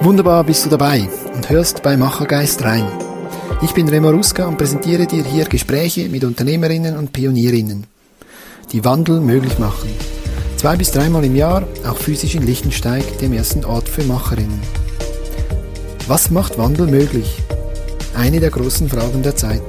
[0.00, 2.86] Wunderbar bist du dabei und hörst bei Machergeist rein.
[3.62, 7.84] Ich bin Remo Ruska und präsentiere dir hier Gespräche mit Unternehmerinnen und Pionierinnen,
[8.70, 9.90] die Wandel möglich machen.
[10.56, 14.60] Zwei bis dreimal im Jahr, auch physisch in Lichtensteig, dem ersten Ort für Macherinnen.
[16.06, 17.42] Was macht Wandel möglich?
[18.14, 19.62] Eine der großen Fragen der Zeit.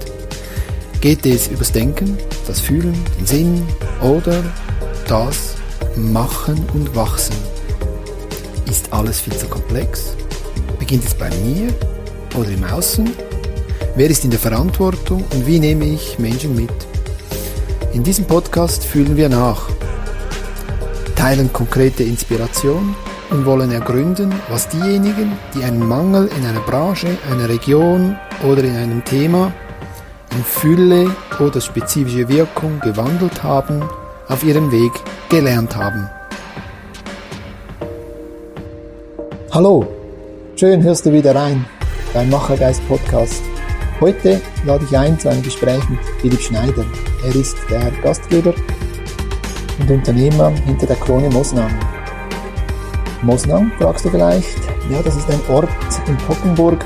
[1.02, 3.64] Geht es übers Denken, das Fühlen, den Sinn
[4.00, 4.44] oder
[5.08, 5.56] das
[5.96, 7.59] Machen und Wachsen?
[8.70, 10.16] Ist alles viel zu komplex?
[10.78, 11.74] Beginnt es bei mir
[12.38, 13.10] oder im Außen?
[13.96, 16.72] Wer ist in der Verantwortung und wie nehme ich Menschen mit?
[17.94, 19.70] In diesem Podcast fühlen wir nach,
[21.16, 22.96] teilen konkrete Inspiration
[23.32, 28.76] und wollen ergründen, was diejenigen, die einen Mangel in einer Branche, einer Region oder in
[28.76, 29.52] einem Thema
[30.32, 33.84] in Fülle oder spezifische Wirkung gewandelt haben,
[34.28, 34.92] auf ihrem Weg
[35.28, 36.08] gelernt haben.
[39.52, 39.84] Hallo,
[40.56, 41.66] schön hörst du wieder rein
[42.14, 43.42] beim Machergeist Podcast.
[44.00, 46.86] Heute lade ich ein zu einem Gespräch mit Philipp Schneider.
[47.26, 48.54] Er ist der Gastgeber
[49.80, 51.72] und Unternehmer hinter der Krone Mosnang.
[53.24, 54.56] Mosnang, fragst du vielleicht?
[54.92, 55.70] Ja, das ist ein Ort
[56.06, 56.86] in Pockenburg,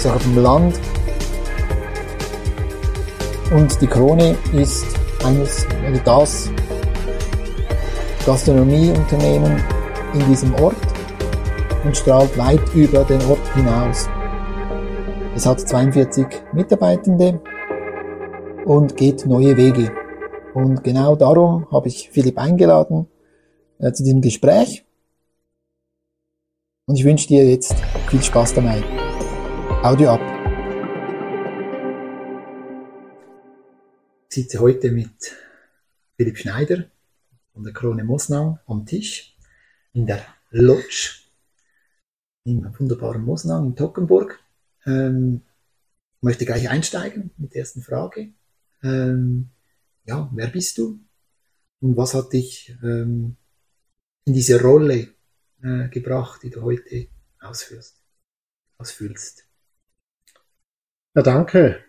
[0.00, 0.74] so auf dem Land,
[3.52, 4.86] und die Krone ist
[5.24, 6.50] eines, also das
[8.26, 9.62] Gastronomieunternehmen
[10.14, 10.74] in diesem Ort
[11.88, 14.10] und strahlt weit über den Ort hinaus.
[15.34, 17.40] Es hat 42 Mitarbeitende
[18.66, 19.90] und geht neue Wege.
[20.52, 23.06] Und genau darum habe ich Philipp eingeladen
[23.78, 24.84] äh, zu diesem Gespräch.
[26.84, 27.74] Und ich wünsche dir jetzt
[28.10, 28.82] viel Spaß dabei.
[29.82, 30.20] Audio ab.
[34.28, 35.34] sitze heute mit
[36.16, 36.84] Philipp Schneider
[37.54, 39.34] von der Krone Mosnang am Tisch
[39.94, 41.27] in der Lodge
[42.44, 44.38] im wunderbaren Mosnang in Tockenburg.
[44.86, 45.42] Ähm,
[46.20, 48.32] möchte gleich einsteigen mit der ersten Frage.
[48.82, 49.50] Ähm,
[50.04, 51.00] ja, wer bist du?
[51.80, 53.36] Und was hat dich ähm,
[54.24, 55.08] in diese Rolle
[55.62, 57.08] äh, gebracht, die du heute
[57.40, 58.02] ausführst,
[58.78, 59.44] ausfüllst?
[61.14, 61.84] Ja, danke.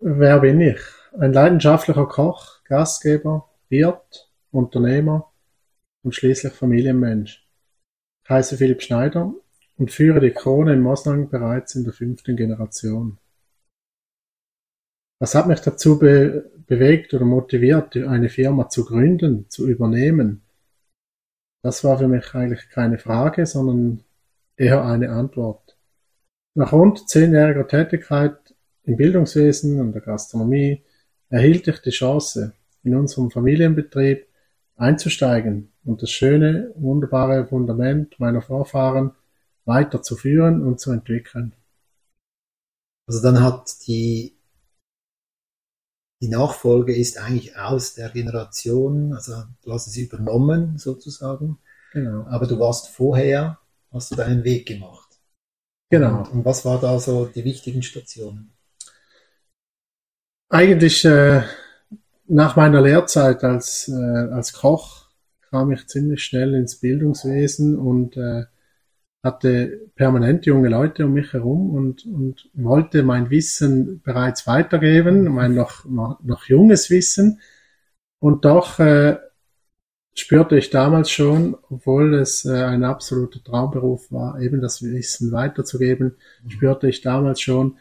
[0.00, 0.80] Wer bin ich?
[1.12, 5.32] Ein leidenschaftlicher Koch, Gastgeber, Wirt, Unternehmer
[6.02, 7.46] und schließlich Familienmensch.
[8.24, 9.34] Ich heiße Philipp Schneider
[9.80, 13.18] und führe die Krone in Moslang bereits in der fünften Generation.
[15.18, 20.42] Was hat mich dazu be bewegt oder motiviert, eine Firma zu gründen, zu übernehmen?
[21.62, 24.04] Das war für mich eigentlich keine Frage, sondern
[24.56, 25.78] eher eine Antwort.
[26.54, 28.36] Nach rund zehnjähriger Tätigkeit
[28.84, 30.84] im Bildungswesen und der Gastronomie
[31.30, 32.52] erhielt ich die Chance,
[32.82, 34.26] in unserem Familienbetrieb
[34.76, 39.12] einzusteigen und das schöne, wunderbare Fundament meiner Vorfahren
[39.70, 41.54] weiterzuführen und zu entwickeln.
[43.06, 44.36] Also dann hat die,
[46.20, 51.58] die Nachfolge ist eigentlich aus der Generation, also du hast es übernommen sozusagen.
[51.92, 52.26] Genau.
[52.26, 53.58] Aber du warst vorher,
[53.90, 55.08] hast du deinen Weg gemacht.
[55.88, 56.18] Genau.
[56.18, 58.52] Und, und was war da so die wichtigen Stationen?
[60.48, 61.42] Eigentlich äh,
[62.26, 63.92] nach meiner Lehrzeit als, äh,
[64.32, 65.08] als Koch
[65.50, 68.44] kam ich ziemlich schnell ins Bildungswesen und äh,
[69.22, 75.54] hatte permanent junge Leute um mich herum und, und wollte mein Wissen bereits weitergeben, mein
[75.54, 77.40] noch, noch, junges Wissen.
[78.18, 79.18] Und doch äh,
[80.14, 86.16] spürte ich damals schon, obwohl es äh, ein absoluter Traumberuf war, eben das Wissen weiterzugeben,
[86.42, 86.50] mhm.
[86.50, 87.78] spürte ich damals schon,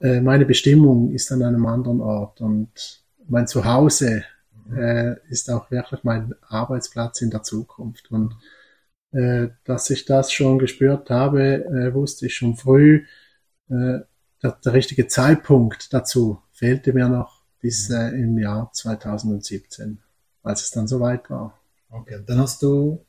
[0.00, 4.24] äh, meine Bestimmung ist an einem anderen Ort und mein Zuhause
[4.74, 8.10] äh, ist auch wirklich mein Arbeitsplatz in der Zukunft.
[8.10, 8.34] Und
[9.10, 13.04] dass ich das schon gespürt habe, äh, wusste ich schon früh.
[13.70, 14.00] Äh,
[14.42, 19.98] der, der richtige Zeitpunkt dazu fehlte mir noch bis äh, im Jahr 2017,
[20.42, 21.58] als es dann soweit war.
[21.90, 23.04] Okay, und dann hast du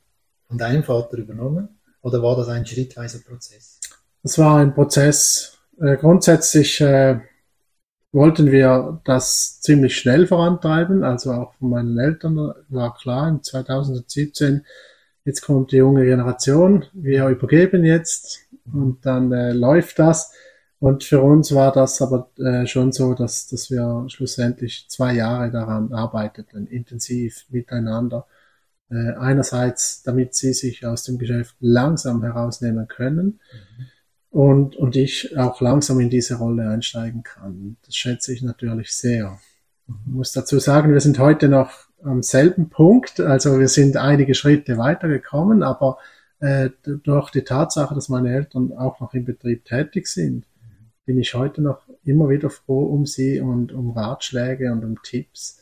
[0.48, 1.70] von deinem Vater übernommen
[2.02, 3.80] oder war das ein schrittweiser Prozess?
[4.24, 7.20] Das war ein Prozess, äh, grundsätzlich äh,
[8.12, 14.66] wollten wir das ziemlich schnell vorantreiben, also auch von meinen Eltern war klar, in 2017,
[15.30, 20.34] jetzt kommt die junge Generation, wir übergeben jetzt und dann äh, läuft das.
[20.80, 25.52] Und für uns war das aber äh, schon so, dass, dass wir schlussendlich zwei Jahre
[25.52, 28.28] daran arbeiteten, intensiv miteinander.
[28.90, 33.40] Äh, einerseits, damit sie sich aus dem Geschäft langsam herausnehmen können.
[33.52, 33.86] Mhm
[34.32, 37.78] und, und ich auch langsam in diese Rolle einsteigen kann.
[37.86, 39.40] Das schätze ich natürlich sehr.
[39.88, 44.34] Ich muss dazu sagen, wir sind heute noch am selben Punkt, also wir sind einige
[44.36, 45.98] Schritte weitergekommen, aber
[46.40, 50.46] äh, durch die Tatsache, dass meine Eltern auch noch im Betrieb tätig sind,
[51.06, 55.62] bin ich heute noch immer wieder froh um sie und um Ratschläge und um Tipps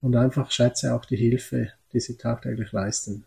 [0.00, 3.24] und einfach schätze auch die Hilfe, die sie tagtäglich leisten.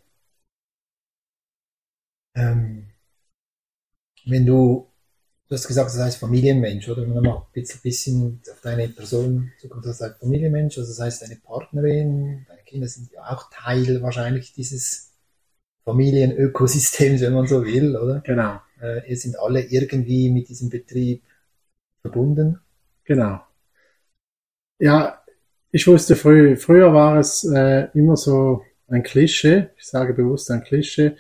[2.36, 2.90] Ähm,
[4.26, 4.88] wenn du,
[5.48, 7.04] du hast gesagt, das heißt Familienmensch, oder?
[7.04, 11.00] Wenn man mal ein bisschen, bisschen auf deine Person zukommt, das heißt Familienmensch, also das
[11.00, 15.12] heißt deine Partnerin, deine Kinder sind ja auch Teil wahrscheinlich dieses
[15.84, 18.22] Familienökosystems, wenn man so will, oder?
[18.22, 18.60] Genau.
[18.82, 21.24] Äh, ihr sind alle irgendwie mit diesem Betrieb
[22.02, 22.60] verbunden.
[23.04, 23.42] Genau.
[24.80, 25.24] Ja,
[25.72, 30.64] ich wusste früh, früher war es äh, immer so ein Klischee, ich sage bewusst ein
[30.64, 31.16] Klischee,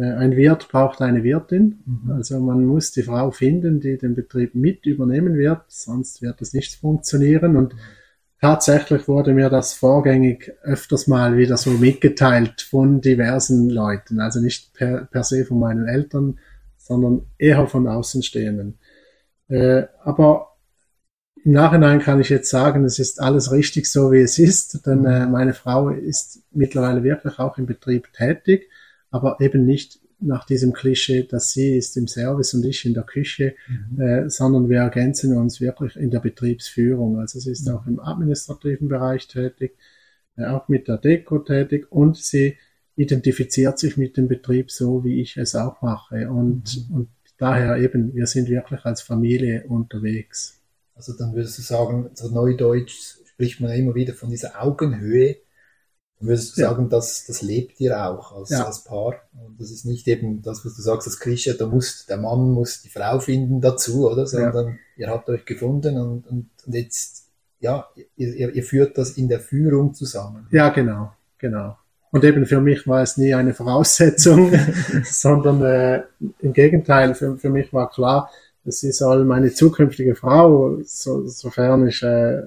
[0.00, 1.82] ein Wirt braucht eine Wirtin.
[1.84, 2.12] Mhm.
[2.12, 6.54] Also man muss die Frau finden, die den Betrieb mit übernehmen wird, sonst wird es
[6.54, 7.56] nicht funktionieren.
[7.56, 7.74] Und
[8.40, 14.20] tatsächlich wurde mir das vorgängig öfters mal wieder so mitgeteilt von diversen Leuten.
[14.20, 16.38] Also nicht per, per se von meinen Eltern,
[16.78, 18.78] sondern eher von Außenstehenden.
[19.48, 20.56] Äh, aber
[21.44, 25.04] im Nachhinein kann ich jetzt sagen, es ist alles richtig so, wie es ist, denn
[25.04, 28.68] äh, meine Frau ist mittlerweile wirklich auch im Betrieb tätig,
[29.12, 33.02] aber eben nicht nach diesem Klischee, dass sie ist im Service und ich in der
[33.02, 34.00] Küche, mhm.
[34.00, 37.18] äh, sondern wir ergänzen uns wirklich in der Betriebsführung.
[37.18, 37.74] Also sie ist mhm.
[37.74, 39.76] auch im administrativen Bereich tätig,
[40.36, 42.56] äh, auch mit der Deko tätig und sie
[42.96, 46.30] identifiziert sich mit dem Betrieb so, wie ich es auch mache.
[46.30, 46.96] Und, mhm.
[46.96, 47.08] und
[47.38, 50.60] daher eben, wir sind wirklich als Familie unterwegs.
[50.94, 55.36] Also dann würdest du sagen, so Neudeutsch spricht man immer wieder von dieser Augenhöhe
[56.22, 56.70] würdest du ja.
[56.70, 58.64] sagen, das, das lebt ihr auch als, ja.
[58.64, 59.14] als Paar.
[59.32, 62.50] Und das ist nicht eben das, was du sagst, das Klischee, da muss, der Mann
[62.50, 64.26] muss die Frau finden dazu, oder?
[64.26, 64.74] Sondern ja.
[64.96, 67.26] ihr habt euch gefunden und, und, und jetzt,
[67.60, 67.86] ja,
[68.16, 70.46] ihr, ihr führt das in der Führung zusammen.
[70.50, 71.76] Ja, genau, genau.
[72.10, 74.52] Und eben für mich war es nie eine Voraussetzung,
[75.04, 76.02] sondern äh,
[76.40, 78.30] im Gegenteil, für, für mich war klar,
[78.64, 82.42] sie soll meine zukünftige Frau, so, sofern ich äh,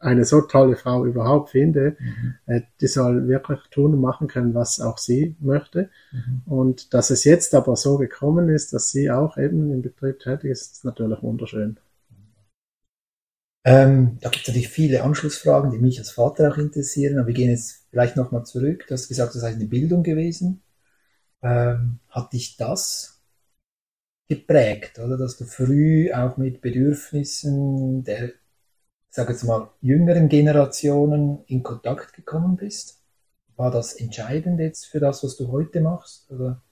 [0.00, 2.34] eine so tolle Frau überhaupt finde, mhm.
[2.46, 5.90] äh, die soll wirklich tun und machen können, was auch sie möchte.
[6.10, 6.42] Mhm.
[6.46, 10.50] Und dass es jetzt aber so gekommen ist, dass sie auch eben im Betrieb tätig
[10.50, 11.78] ist, ist natürlich wunderschön.
[13.62, 17.34] Ähm, da gibt es natürlich viele Anschlussfragen, die mich als Vater auch interessieren, aber wir
[17.34, 18.86] gehen jetzt vielleicht nochmal zurück.
[18.88, 20.62] Du hast gesagt, das ist eine Bildung gewesen.
[21.42, 23.20] Ähm, hat dich das
[24.28, 25.18] geprägt, oder?
[25.18, 28.32] Dass du früh auch mit Bedürfnissen der
[29.10, 33.02] sage jetzt mal, jüngeren Generationen in Kontakt gekommen bist?
[33.56, 36.30] War das entscheidend jetzt für das, was du heute machst?
[36.30, 36.62] Oder?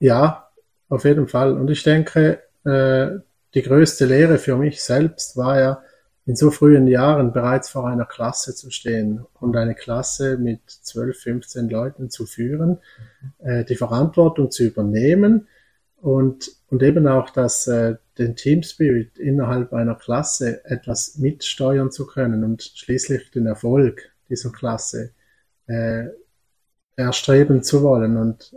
[0.00, 0.50] Ja,
[0.88, 1.52] auf jeden Fall.
[1.52, 3.20] Und ich denke, äh,
[3.54, 5.82] die größte Lehre für mich selbst war ja,
[6.26, 11.18] in so frühen Jahren bereits vor einer Klasse zu stehen und eine Klasse mit 12,
[11.18, 12.78] 15 Leuten zu führen,
[13.40, 13.46] mhm.
[13.46, 15.48] äh, die Verantwortung zu übernehmen
[16.00, 22.06] und, und eben auch das, äh, den Team Spirit innerhalb einer Klasse etwas mitsteuern zu
[22.06, 25.10] können und schließlich den Erfolg dieser Klasse
[25.66, 26.06] äh,
[26.96, 28.54] erstreben zu wollen und,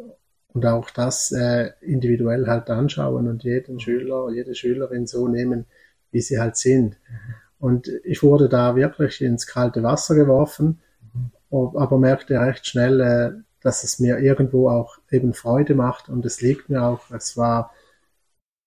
[0.54, 5.66] und auch das äh, individuell halt anschauen und jeden Schüler, jede Schülerin so nehmen,
[6.12, 6.98] wie sie halt sind.
[7.60, 10.82] Und ich wurde da wirklich ins kalte Wasser geworfen,
[11.14, 11.32] mhm.
[11.78, 13.32] aber merkte recht schnell, äh,
[13.64, 17.10] dass es mir irgendwo auch eben Freude macht und es liegt mir auch.
[17.12, 17.74] Es war,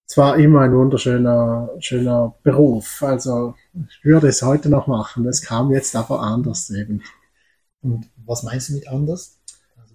[0.08, 3.02] es war immer ein wunderschöner, schöner Beruf.
[3.02, 3.54] Also
[3.88, 5.26] ich würde es heute noch machen.
[5.26, 7.02] Es kam jetzt aber anders eben.
[7.82, 9.38] Und was meinst du mit anders?
[9.76, 9.94] Also,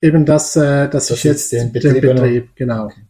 [0.00, 2.86] eben das, äh, dass das ich jetzt den Betrieb, den Betrieb genau.
[2.86, 3.02] Okay.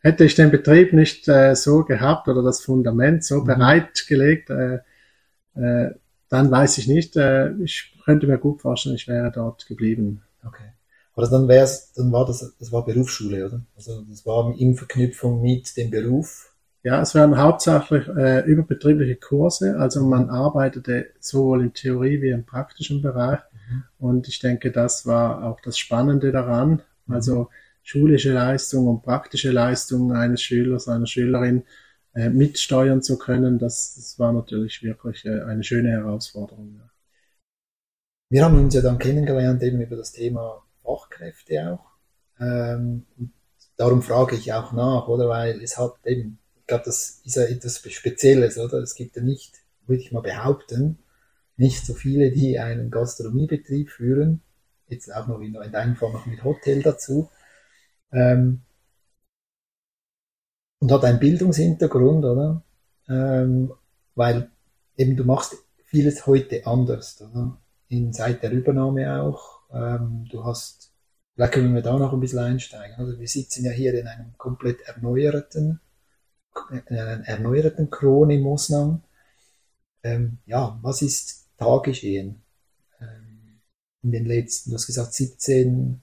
[0.00, 3.46] Hätte ich den Betrieb nicht äh, so gehabt oder das Fundament so mhm.
[3.46, 4.78] bereitgelegt, äh,
[5.56, 5.90] äh,
[6.28, 7.16] dann weiß ich nicht.
[7.16, 10.22] Äh, ich könnte mir gut vorstellen, ich wäre dort geblieben.
[10.46, 10.72] Okay.
[11.14, 13.62] Aber dann wär's, dann war das, das war Berufsschule, oder?
[13.74, 16.52] Also das war in Verknüpfung mit dem Beruf.
[16.82, 22.44] Ja, es waren hauptsächlich äh, überbetriebliche Kurse, also man arbeitete sowohl in Theorie wie im
[22.44, 23.40] praktischen Bereich.
[23.68, 23.82] Mhm.
[23.98, 26.82] Und ich denke, das war auch das Spannende daran.
[27.06, 27.14] Mhm.
[27.14, 27.48] Also
[27.82, 31.64] schulische Leistung und praktische Leistung eines Schülers, einer Schülerin
[32.14, 36.76] äh, mitsteuern zu können, das, das war natürlich wirklich äh, eine schöne Herausforderung.
[36.78, 36.90] Ja.
[38.28, 41.86] Wir haben uns ja dann kennengelernt eben über das Thema Fachkräfte auch.
[42.40, 43.06] Ähm,
[43.76, 45.28] darum frage ich auch nach, oder?
[45.28, 48.78] Weil es hat eben, ich glaube, das ist ja etwas Spezielles, oder?
[48.78, 49.54] Es gibt ja nicht,
[49.86, 50.98] würde ich mal behaupten,
[51.56, 54.42] nicht so viele, die einen Gastronomiebetrieb führen.
[54.88, 57.30] Jetzt auch noch in, in deinem Fall noch mit Hotel dazu.
[58.12, 58.62] Ähm,
[60.80, 62.62] und hat einen Bildungshintergrund, oder?
[63.08, 63.72] Ähm,
[64.16, 64.50] weil
[64.96, 67.56] eben du machst vieles heute anders, oder?
[67.88, 69.60] In, seit der Übernahme auch.
[69.72, 70.86] Ähm, du hast
[71.36, 72.96] Vielleicht können wir da noch ein bisschen einsteigen.
[72.96, 75.80] Also wir sitzen ja hier in einem komplett erneuerten,
[76.70, 79.02] in einer erneuerten Krone in Mosnang.
[80.02, 82.42] Ähm, ja, was ist da geschehen?
[83.02, 83.60] Ähm,
[84.02, 86.00] in den letzten, du hast gesagt 17,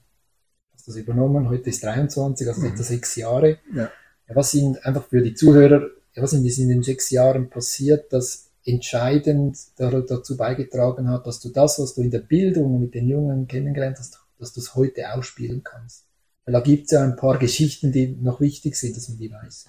[0.72, 2.66] hast du das übernommen, heute ist 23, also mhm.
[2.68, 3.58] etwa sechs Jahre.
[3.74, 3.90] Ja.
[4.28, 4.36] ja.
[4.36, 8.52] was sind einfach für die Zuhörer, ja, was sind in den sechs Jahren passiert, das
[8.64, 13.46] entscheidend dazu beigetragen hat, dass du das, was du in der Bildung mit den Jungen
[13.46, 16.06] kennengelernt hast, dass du es heute ausspielen kannst.
[16.44, 19.30] Weil da gibt es ja ein paar Geschichten, die noch wichtig sind, dass man die
[19.30, 19.66] weiß.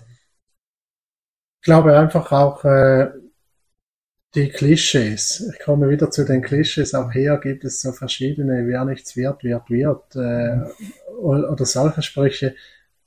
[1.62, 3.12] Ich glaube einfach auch äh,
[4.36, 5.52] die Klischees.
[5.54, 6.94] Ich komme wieder zu den Klischees.
[6.94, 10.16] Auch hier gibt es so verschiedene, wer nichts wird, wird, wird.
[10.16, 10.60] Äh,
[11.18, 12.56] oder solche Sprüche.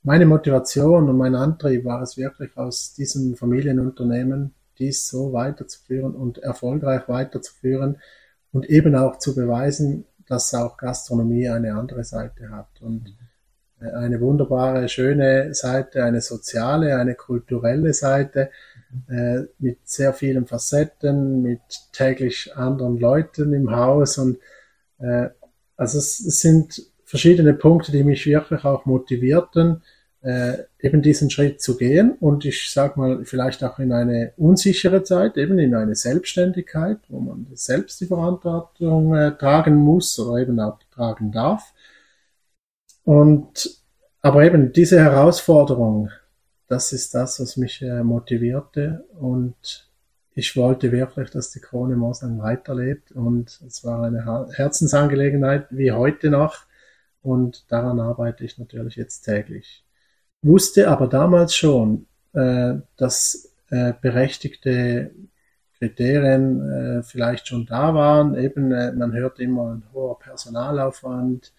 [0.01, 6.39] Meine Motivation und mein Antrieb war es wirklich aus diesem Familienunternehmen dies so weiterzuführen und
[6.39, 7.97] erfolgreich weiterzuführen
[8.51, 13.15] und eben auch zu beweisen, dass auch Gastronomie eine andere Seite hat und
[13.81, 18.51] äh, eine wunderbare, schöne Seite, eine soziale, eine kulturelle Seite
[19.09, 24.37] äh, mit sehr vielen Facetten, mit täglich anderen Leuten im Haus und
[24.99, 25.29] äh,
[25.77, 29.81] also es, es sind verschiedene Punkte, die mich wirklich auch motivierten,
[30.21, 35.03] äh, eben diesen Schritt zu gehen und ich sag mal vielleicht auch in eine unsichere
[35.03, 40.59] Zeit, eben in eine Selbstständigkeit, wo man selbst die Verantwortung äh, tragen muss oder eben
[40.59, 41.73] auch tragen darf.
[43.03, 43.79] Und
[44.21, 46.09] aber eben diese Herausforderung,
[46.67, 49.87] das ist das, was mich äh, motivierte und
[50.35, 56.29] ich wollte wirklich, dass die Krone Mosang weiterlebt und es war eine Herzensangelegenheit wie heute
[56.29, 56.65] noch
[57.21, 59.85] und daran arbeite ich natürlich jetzt täglich
[60.41, 65.11] wusste aber damals schon, äh, dass äh, berechtigte
[65.77, 68.35] Kriterien äh, vielleicht schon da waren.
[68.35, 71.53] Eben, äh, man hört immer ein hoher Personalaufwand,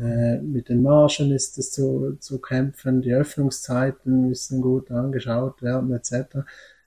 [0.00, 5.92] äh, mit den Margen ist es zu, zu kämpfen, die Öffnungszeiten müssen gut angeschaut werden,
[5.92, 6.38] etc.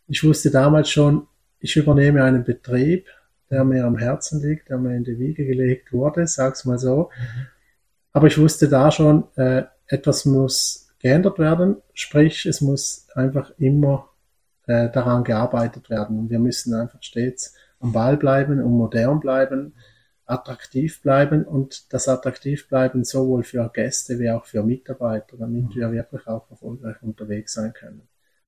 [0.07, 1.27] Ich wusste damals schon,
[1.59, 3.05] ich übernehme einen Betrieb,
[3.51, 7.11] der mir am Herzen liegt, der mir in die Wiege gelegt wurde, sag's mal so.
[7.15, 7.47] Mhm.
[8.13, 11.77] Aber ich wusste da schon, äh, etwas muss geändert werden.
[11.93, 14.09] Sprich, es muss einfach immer
[14.65, 16.17] äh, daran gearbeitet werden.
[16.17, 19.73] Und wir müssen einfach stets am Ball bleiben und modern bleiben,
[20.25, 25.91] attraktiv bleiben und das attraktiv bleiben sowohl für Gäste wie auch für Mitarbeiter, damit wir
[25.91, 28.07] wirklich auch erfolgreich unterwegs sein können.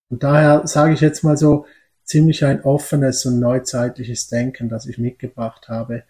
[0.10, 1.66] Und daher sage ich jetzt mal so,
[2.06, 6.04] ziemlich ein offenes und neuzeitliches Denken, das ich mitgebracht habe,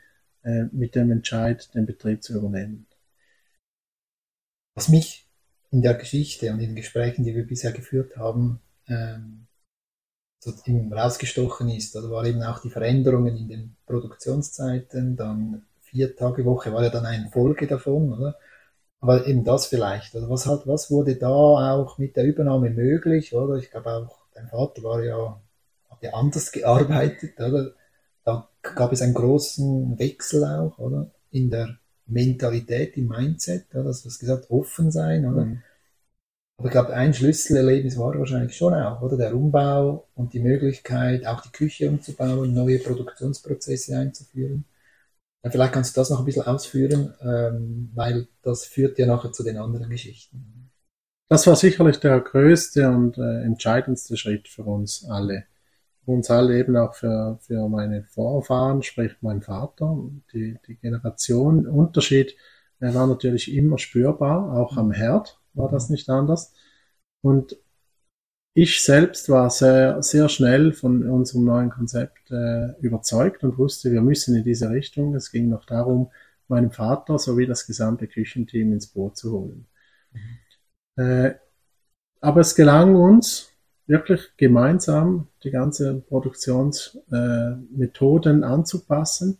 [0.43, 2.85] äh, mit dem Entscheid, den Betrieb zu übernehmen.
[4.75, 5.24] Was mich
[5.71, 9.47] in der Geschichte und in den Gesprächen, die wir bisher geführt haben, ähm,
[10.39, 10.53] so
[10.91, 11.95] rausgestochen ist.
[11.95, 16.89] Also war eben auch die Veränderungen in den Produktionszeiten, dann vier Tage Woche war ja
[16.89, 18.37] dann eine Folge davon, oder?
[18.99, 20.15] Aber eben das vielleicht.
[20.15, 23.55] Also was halt, was wurde da auch mit der Übernahme möglich, oder?
[23.55, 25.41] Ich glaube auch, dein Vater war ja,
[25.89, 27.73] hat ja anders gearbeitet, oder?
[28.23, 31.11] Da gab es einen großen Wechsel auch, oder?
[31.31, 33.85] In der Mentalität, im Mindset, oder?
[33.85, 35.45] das was gesagt, offen sein, oder?
[35.45, 35.61] Mhm.
[36.57, 39.17] Aber ich glaube, ein Schlüsselerlebnis war wahrscheinlich schon auch, oder?
[39.17, 44.65] Der Umbau und die Möglichkeit, auch die Küche umzubauen, neue Produktionsprozesse einzuführen.
[45.43, 49.31] Ja, vielleicht kannst du das noch ein bisschen ausführen, ähm, weil das führt ja nachher
[49.31, 50.71] zu den anderen Geschichten.
[51.27, 55.45] Das war sicherlich der größte und äh, entscheidendste Schritt für uns alle
[56.05, 59.97] uns alle eben auch für, für meine Vorfahren, sprich mein Vater,
[60.33, 62.35] die, die Generation Unterschied
[62.79, 66.53] äh, war natürlich immer spürbar, auch am Herd war das nicht anders.
[67.21, 67.57] Und
[68.53, 74.01] ich selbst war sehr, sehr schnell von unserem neuen Konzept äh, überzeugt und wusste, wir
[74.01, 75.13] müssen in diese Richtung.
[75.15, 76.11] Es ging noch darum,
[76.47, 79.67] meinen Vater sowie das gesamte Küchenteam ins Boot zu holen.
[80.13, 81.03] Mhm.
[81.03, 81.35] Äh,
[82.21, 83.51] aber es gelang uns,
[83.87, 89.37] wirklich gemeinsam die ganze Produktionsmethoden äh, anzupassen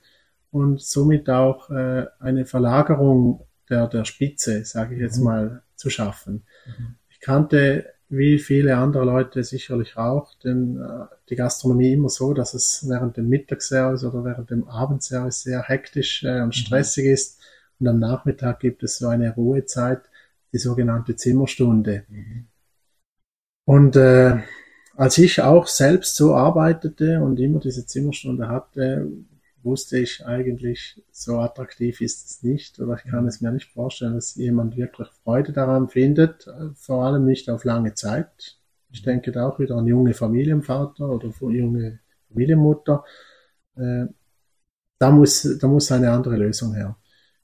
[0.52, 5.24] und somit auch äh, eine Verlagerung der, der Spitze, sage ich jetzt mhm.
[5.24, 6.44] mal, zu schaffen.
[6.66, 6.96] Mhm.
[7.10, 12.54] Ich kannte wie viele andere Leute sicherlich auch denn, äh, die Gastronomie immer so, dass
[12.54, 16.52] es während dem Mittagsservice oder während dem Abendservice sehr hektisch äh, und mhm.
[16.52, 17.14] stressig mhm.
[17.14, 17.40] ist
[17.80, 20.02] und am Nachmittag gibt es so eine Ruhezeit,
[20.54, 22.04] die sogenannte Zimmerstunde.
[22.08, 22.48] Mhm.
[23.66, 24.38] Und äh,
[24.96, 29.12] als ich auch selbst so arbeitete und immer diese Zimmerstunde hatte,
[29.64, 33.28] wusste ich eigentlich, so attraktiv ist es nicht oder ich kann mhm.
[33.28, 37.96] es mir nicht vorstellen, dass jemand wirklich Freude daran findet, vor allem nicht auf lange
[37.96, 38.58] Zeit.
[38.92, 39.06] Ich mhm.
[39.06, 43.04] denke da auch wieder an junge Familienvater oder junge Familienmutter.
[43.76, 44.06] Äh,
[45.00, 46.96] da muss, da muss eine andere Lösung her.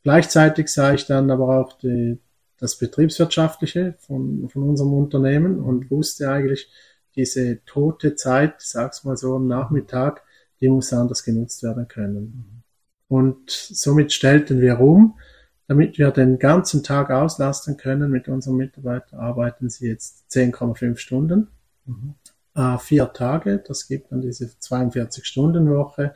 [0.03, 2.19] Gleichzeitig sah ich dann aber auch die,
[2.62, 6.70] das Betriebswirtschaftliche von, von unserem Unternehmen und wusste eigentlich,
[7.15, 10.24] diese tote Zeit, sag's mal so am Nachmittag,
[10.62, 12.63] die muss anders genutzt werden können.
[13.10, 15.20] Und somit stellten wir um,
[15.68, 21.48] damit wir den ganzen Tag auslasten können mit unseren Mitarbeitern, arbeiten sie jetzt 10,5 Stunden,
[21.86, 22.13] mhm.
[22.56, 26.13] äh, vier Tage, das gibt dann diese 42-Stunden-Woche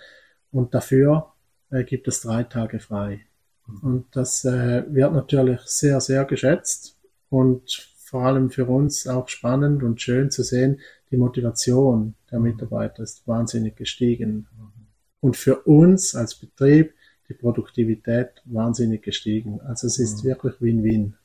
[0.52, 1.34] und dafür
[1.72, 3.26] äh, gibt es drei Tage frei.
[3.82, 6.98] Und das äh, wird natürlich sehr, sehr geschätzt
[7.30, 10.80] und vor allem für uns auch spannend und schön zu sehen,
[11.12, 14.48] die Motivation der Mitarbeiter ist wahnsinnig gestiegen.
[15.20, 16.94] Und für uns als Betrieb
[17.28, 19.60] die Produktivität wahnsinnig gestiegen.
[19.62, 20.30] Also es ist mhm.
[20.30, 21.16] wirklich Win-Win.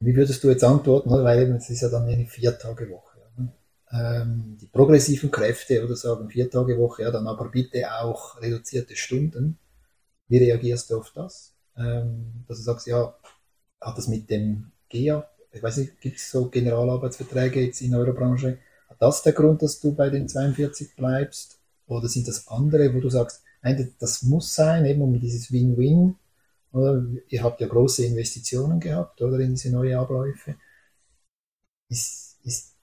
[0.00, 3.18] Wie würdest du jetzt antworten, weil es ist ja dann eine Vier-Tage-Woche.
[3.90, 9.58] Ähm, die progressiven Kräfte oder sagen Vier-Tage-Woche, ja, dann aber bitte auch reduzierte Stunden.
[10.28, 11.54] Wie reagierst du auf das?
[11.76, 13.14] Ähm, dass du sagst, ja,
[13.80, 18.12] hat das mit dem GEA ich weiß nicht, gibt es so Generalarbeitsverträge jetzt in eurer
[18.12, 18.58] Branche?
[18.88, 21.58] Hat das der Grund, dass du bei den 42 bleibst?
[21.86, 26.16] Oder sind das andere, wo du sagst, nein, das muss sein, eben um dieses Win-Win?
[26.72, 30.56] Oder ihr habt ja große Investitionen gehabt, oder in diese neue Abläufe.
[31.88, 32.74] Ist, ist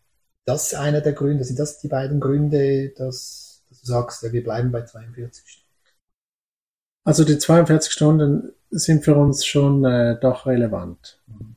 [0.45, 4.43] das einer der Gründe, sind das die beiden Gründe, dass, dass du sagst, ja, wir
[4.43, 5.64] bleiben bei 42 Stunden?
[7.05, 11.19] Also die 42 Stunden sind für uns schon äh, doch relevant.
[11.27, 11.55] Mhm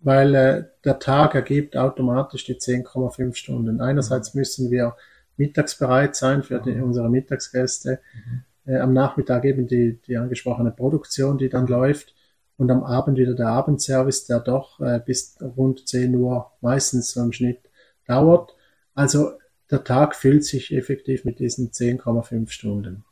[0.00, 3.80] weil äh, der Tag ergibt automatisch die 10,5 Stunden.
[3.80, 4.96] Einerseits müssen wir
[5.36, 8.72] mittagsbereit sein für die, unsere Mittagsgäste, mhm.
[8.72, 12.14] äh, am Nachmittag eben die, die angesprochene Produktion, die dann läuft
[12.56, 17.22] und am Abend wieder der Abendservice, der doch äh, bis rund 10 Uhr meistens so
[17.22, 17.60] im Schnitt
[18.06, 18.54] dauert.
[18.94, 19.32] Also
[19.70, 23.04] der Tag füllt sich effektiv mit diesen 10,5 Stunden.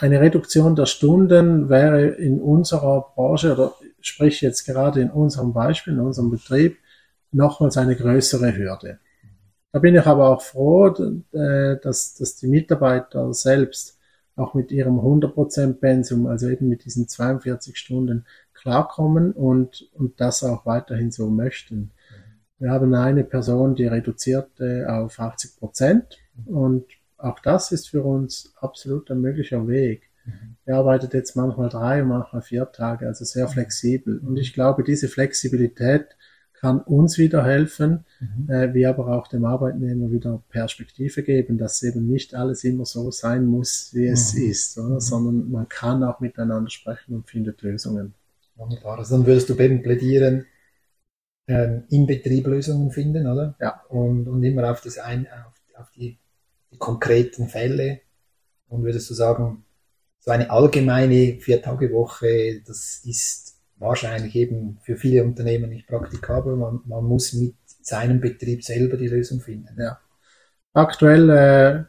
[0.00, 5.92] Eine Reduktion der Stunden wäre in unserer Branche oder sprich jetzt gerade in unserem Beispiel,
[5.92, 6.78] in unserem Betrieb,
[7.32, 8.98] nochmals eine größere Hürde.
[9.72, 13.98] Da bin ich aber auch froh, äh, dass, dass die Mitarbeiter selbst
[14.36, 20.42] auch mit ihrem 100% Pensum, also eben mit diesen 42 Stunden klarkommen und, und das
[20.42, 21.90] auch weiterhin so möchten.
[22.58, 26.86] Wir haben eine Person, die reduzierte auf 80 Prozent und
[27.22, 30.10] auch das ist für uns absolut ein möglicher Weg.
[30.24, 30.56] Mhm.
[30.64, 33.52] Er arbeitet jetzt manchmal drei, manchmal vier Tage, also sehr mhm.
[33.52, 34.18] flexibel.
[34.18, 36.16] Und ich glaube, diese Flexibilität
[36.52, 38.50] kann uns wieder helfen, mhm.
[38.50, 43.10] äh, wie aber auch dem Arbeitnehmer wieder Perspektive geben, dass eben nicht alles immer so
[43.10, 44.42] sein muss, wie es mhm.
[44.42, 45.00] ist, mhm.
[45.00, 48.14] sondern man kann auch miteinander sprechen und findet Lösungen.
[48.56, 48.98] Wunderbar.
[48.98, 50.44] Also dann würdest du eben plädieren,
[51.48, 53.56] ähm, im Betrieb Lösungen finden, oder?
[53.58, 53.80] Ja.
[53.88, 56.18] Und, und immer auf, das ein, auf, auf die,
[56.72, 58.00] die konkreten Fälle.
[58.68, 59.64] Und würdest du sagen,
[60.20, 66.56] so eine allgemeine Vier-Tage-Woche, das ist wahrscheinlich eben für viele Unternehmen nicht praktikabel.
[66.56, 69.74] Man, man muss mit seinem Betrieb selber die Lösung finden.
[69.80, 69.98] Ja.
[70.72, 71.84] Aktuell äh,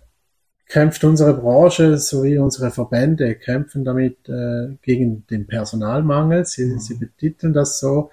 [0.67, 6.45] kämpft unsere Branche sowie unsere Verbände kämpfen damit äh, gegen den Personalmangel.
[6.45, 6.79] Sie, mhm.
[6.79, 8.09] sie betiteln das so.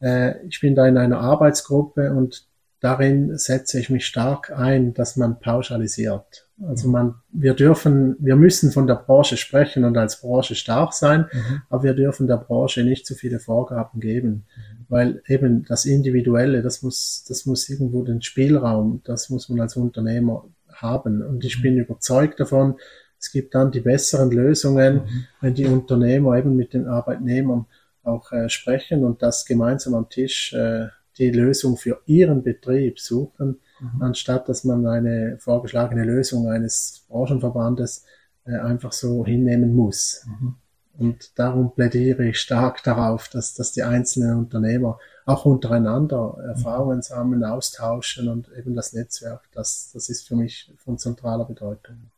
[0.00, 2.46] Äh, ich bin da in einer Arbeitsgruppe und
[2.80, 6.48] darin setze ich mich stark ein, dass man pauschalisiert.
[6.66, 11.26] Also man, wir dürfen, wir müssen von der Branche sprechen und als Branche stark sein,
[11.32, 11.62] mhm.
[11.70, 14.86] aber wir dürfen der Branche nicht zu viele Vorgaben geben, mhm.
[14.88, 19.76] weil eben das Individuelle, das muss, das muss irgendwo den Spielraum, das muss man als
[19.76, 21.22] Unternehmer haben.
[21.22, 21.62] Und ich mhm.
[21.62, 22.76] bin überzeugt davon,
[23.20, 25.24] es gibt dann die besseren Lösungen, mhm.
[25.40, 27.66] wenn die Unternehmer eben mit den Arbeitnehmern
[28.02, 33.58] auch äh, sprechen und das gemeinsam am Tisch äh, die Lösung für ihren Betrieb suchen
[33.80, 34.02] mhm.
[34.02, 38.04] anstatt dass man eine vorgeschlagene Lösung eines Branchenverbandes
[38.44, 40.24] äh, einfach so hinnehmen muss.
[40.26, 40.56] Mhm.
[40.94, 47.44] Und darum plädiere ich stark darauf, dass, dass die einzelnen Unternehmer auch untereinander Erfahrungen sammeln,
[47.44, 52.10] austauschen und eben das Netzwerk, das, das ist für mich von zentraler Bedeutung.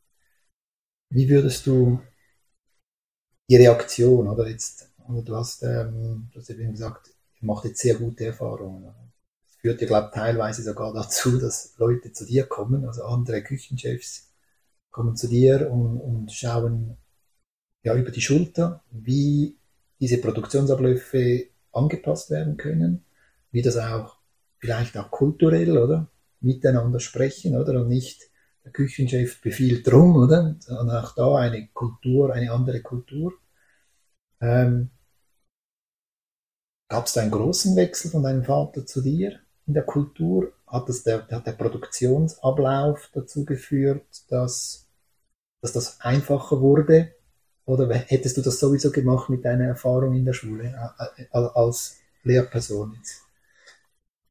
[1.11, 2.01] Wie würdest du
[3.51, 7.11] die Reaktion, oder jetzt, du hast, ähm, du hast eben gesagt,
[7.41, 8.95] macht jetzt sehr gute Erfahrungen
[9.61, 14.31] führt ja, glaube teilweise sogar dazu, dass Leute zu dir kommen, also andere Küchenchefs
[14.91, 16.97] kommen zu dir und, und schauen
[17.83, 19.57] ja über die Schulter, wie
[20.01, 23.05] diese Produktionsabläufe angepasst werden können,
[23.53, 24.17] wie das auch
[24.59, 26.09] vielleicht auch kulturell, oder?
[26.41, 27.81] Miteinander sprechen, oder?
[27.81, 28.31] Und nicht
[28.65, 30.57] der Küchenchef befiehlt drum, oder?
[30.59, 33.35] Sondern auch da eine Kultur, eine andere Kultur.
[34.41, 34.91] Ähm,
[36.91, 39.41] Gab es da einen großen Wechsel von deinem Vater zu dir?
[39.71, 40.53] in der Kultur?
[40.67, 44.87] Hat, das der, hat der Produktionsablauf dazu geführt, dass,
[45.63, 47.13] dass das einfacher wurde?
[47.65, 50.75] Oder hättest du das sowieso gemacht mit deiner Erfahrung in der Schule
[51.19, 53.23] äh, äh, als Lehrperson jetzt?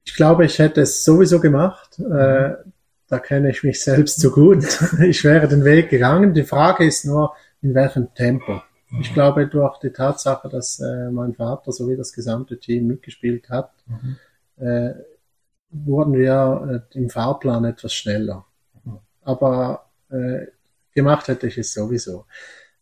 [0.04, 2.00] Ich glaube, ich hätte es sowieso gemacht.
[2.00, 2.56] Mhm.
[3.08, 4.66] Da kenne ich mich selbst so gut.
[5.02, 6.34] Ich wäre den Weg gegangen.
[6.34, 8.62] Die Frage ist nur, in welchem Tempo.
[9.00, 13.72] Ich glaube, durch die Tatsache, dass äh, mein Vater sowie das gesamte Team mitgespielt hat,
[13.86, 14.18] mhm.
[14.64, 14.94] äh,
[15.70, 18.46] wurden wir äh, im Fahrplan etwas schneller.
[18.84, 18.98] Mhm.
[19.22, 20.48] Aber äh,
[20.94, 22.26] gemacht hätte ich es sowieso.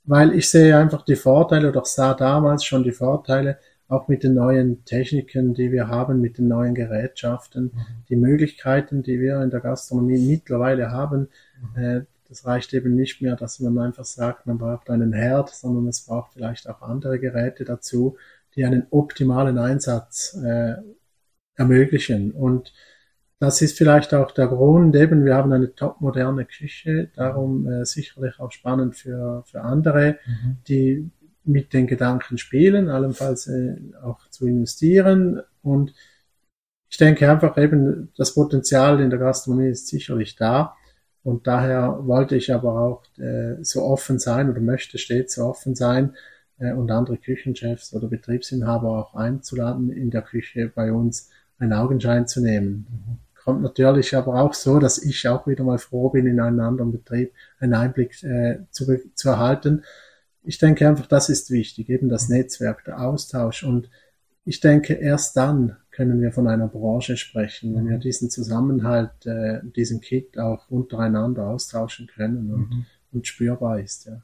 [0.06, 4.34] Weil ich sehe einfach die Vorteile oder sah damals schon die Vorteile, auch mit den
[4.34, 7.86] neuen Techniken, die wir haben, mit den neuen Gerätschaften, mhm.
[8.10, 11.30] die Möglichkeiten, die wir in der Gastronomie mittlerweile haben,
[11.76, 11.84] mhm.
[11.84, 15.88] äh, das reicht eben nicht mehr, dass man einfach sagt, man braucht einen Herd, sondern
[15.88, 18.18] es braucht vielleicht auch andere Geräte dazu,
[18.56, 20.76] die einen optimalen Einsatz äh,
[21.56, 22.32] ermöglichen.
[22.32, 22.74] Und
[23.40, 28.40] das ist vielleicht auch der Grund, eben wir haben eine topmoderne Küche, darum äh, sicherlich
[28.40, 30.58] auch spannend für, für andere, mhm.
[30.68, 31.12] die
[31.44, 35.42] mit den Gedanken spielen, allenfalls äh, auch zu investieren.
[35.62, 35.94] Und
[36.90, 40.76] ich denke einfach eben, das Potenzial in der Gastronomie ist sicherlich da.
[41.28, 45.76] Und daher wollte ich aber auch äh, so offen sein oder möchte stets so offen
[45.76, 46.16] sein
[46.58, 52.28] äh, und andere Küchenchefs oder Betriebsinhaber auch einzuladen, in der Küche bei uns einen Augenschein
[52.28, 52.88] zu nehmen.
[52.90, 53.18] Mhm.
[53.44, 56.94] Kommt natürlich aber auch so, dass ich auch wieder mal froh bin, in einen anderen
[56.94, 59.84] Betrieb einen Einblick äh, zu, zu erhalten.
[60.44, 63.66] Ich denke einfach, das ist wichtig, eben das Netzwerk, der Austausch.
[63.66, 63.90] Und
[64.46, 69.62] ich denke, erst dann können wir von einer Branche sprechen, wenn wir diesen Zusammenhalt, äh,
[69.76, 72.86] diesen Kit auch untereinander austauschen können und, mhm.
[73.14, 74.06] und spürbar ist.
[74.06, 74.22] Ja.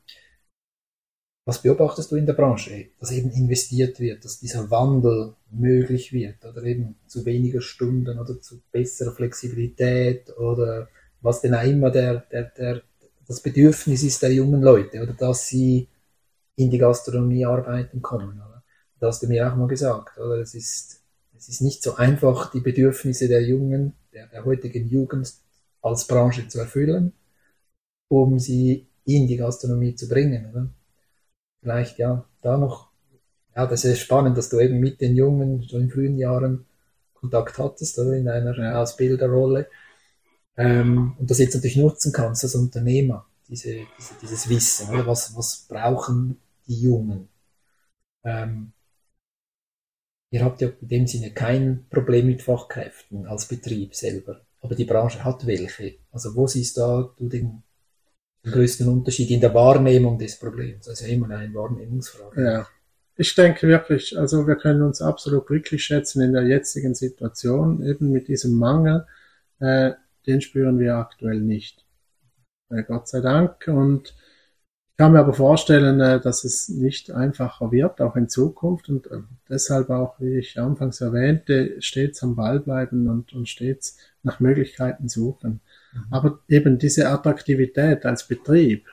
[1.46, 2.90] Was beobachtest du in der Branche?
[3.00, 8.40] Dass eben investiert wird, dass dieser Wandel möglich wird oder eben zu weniger Stunden oder
[8.40, 10.88] zu besserer Flexibilität oder
[11.22, 12.84] was denn auch immer der, der, der,
[13.28, 15.88] das Bedürfnis ist der jungen Leute oder dass sie
[16.56, 18.36] in die Gastronomie arbeiten kommen.
[18.36, 18.64] Oder?
[19.00, 20.36] Das hast du mir auch mal gesagt, oder?
[20.36, 21.03] Es ist
[21.44, 25.34] es ist nicht so einfach, die Bedürfnisse der Jungen, der, der heutigen Jugend
[25.82, 27.12] als Branche zu erfüllen,
[28.08, 30.50] um sie in die Gastronomie zu bringen.
[30.52, 30.70] Oder?
[31.62, 32.92] Vielleicht ja, da noch,
[33.56, 36.66] ja, das ist spannend, dass du eben mit den Jungen schon in frühen Jahren
[37.14, 39.68] Kontakt hattest oder in einer Ausbilderrolle
[40.56, 45.06] ähm, und das jetzt natürlich nutzen kannst als Unternehmer, diese, diese, dieses Wissen, oder?
[45.08, 47.28] Was, was brauchen die Jungen?
[48.24, 48.72] Ähm,
[50.34, 54.84] Ihr habt ja in dem Sinne kein Problem mit Fachkräften als Betrieb selber, aber die
[54.84, 55.98] Branche hat welche.
[56.12, 57.62] Also wo siehst da du den,
[58.44, 60.90] den größten Unterschied in der Wahrnehmung des Problems?
[60.90, 62.44] Also immer eine Wahrnehmungsfrage.
[62.44, 62.68] Ja.
[63.16, 68.12] Ich denke wirklich, also wir können uns absolut glücklich schätzen in der jetzigen Situation, eben
[68.12, 69.06] mit diesem Mangel,
[69.60, 69.92] äh,
[70.26, 71.86] den spüren wir aktuell nicht.
[72.72, 73.68] Äh, Gott sei Dank.
[73.68, 74.16] Und
[74.94, 79.08] ich kann mir aber vorstellen, äh, dass es nicht einfacher wird, auch in Zukunft und
[79.08, 84.40] äh, deshalb auch, wie ich anfangs erwähnte, stets am Ball bleiben und, und stets nach
[84.40, 85.62] Möglichkeiten suchen.
[85.94, 86.00] Mhm.
[86.12, 88.86] Aber eben diese Attraktivität als Betrieb,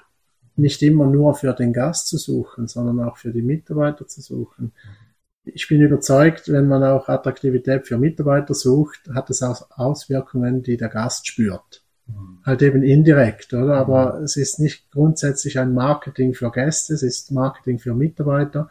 [0.57, 4.73] nicht immer nur für den Gast zu suchen, sondern auch für die Mitarbeiter zu suchen.
[4.73, 5.53] Mhm.
[5.53, 10.79] Ich bin überzeugt, wenn man auch Attraktivität für Mitarbeiter sucht, hat es auch Auswirkungen, die
[10.79, 11.83] der Gast spürt.
[12.45, 13.75] Halt eben indirekt, oder?
[13.77, 18.71] Aber es ist nicht grundsätzlich ein Marketing für Gäste, es ist Marketing für Mitarbeiter,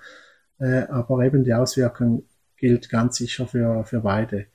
[0.59, 2.23] äh, aber eben die Auswirkung
[2.57, 4.47] gilt ganz sicher für, für beide.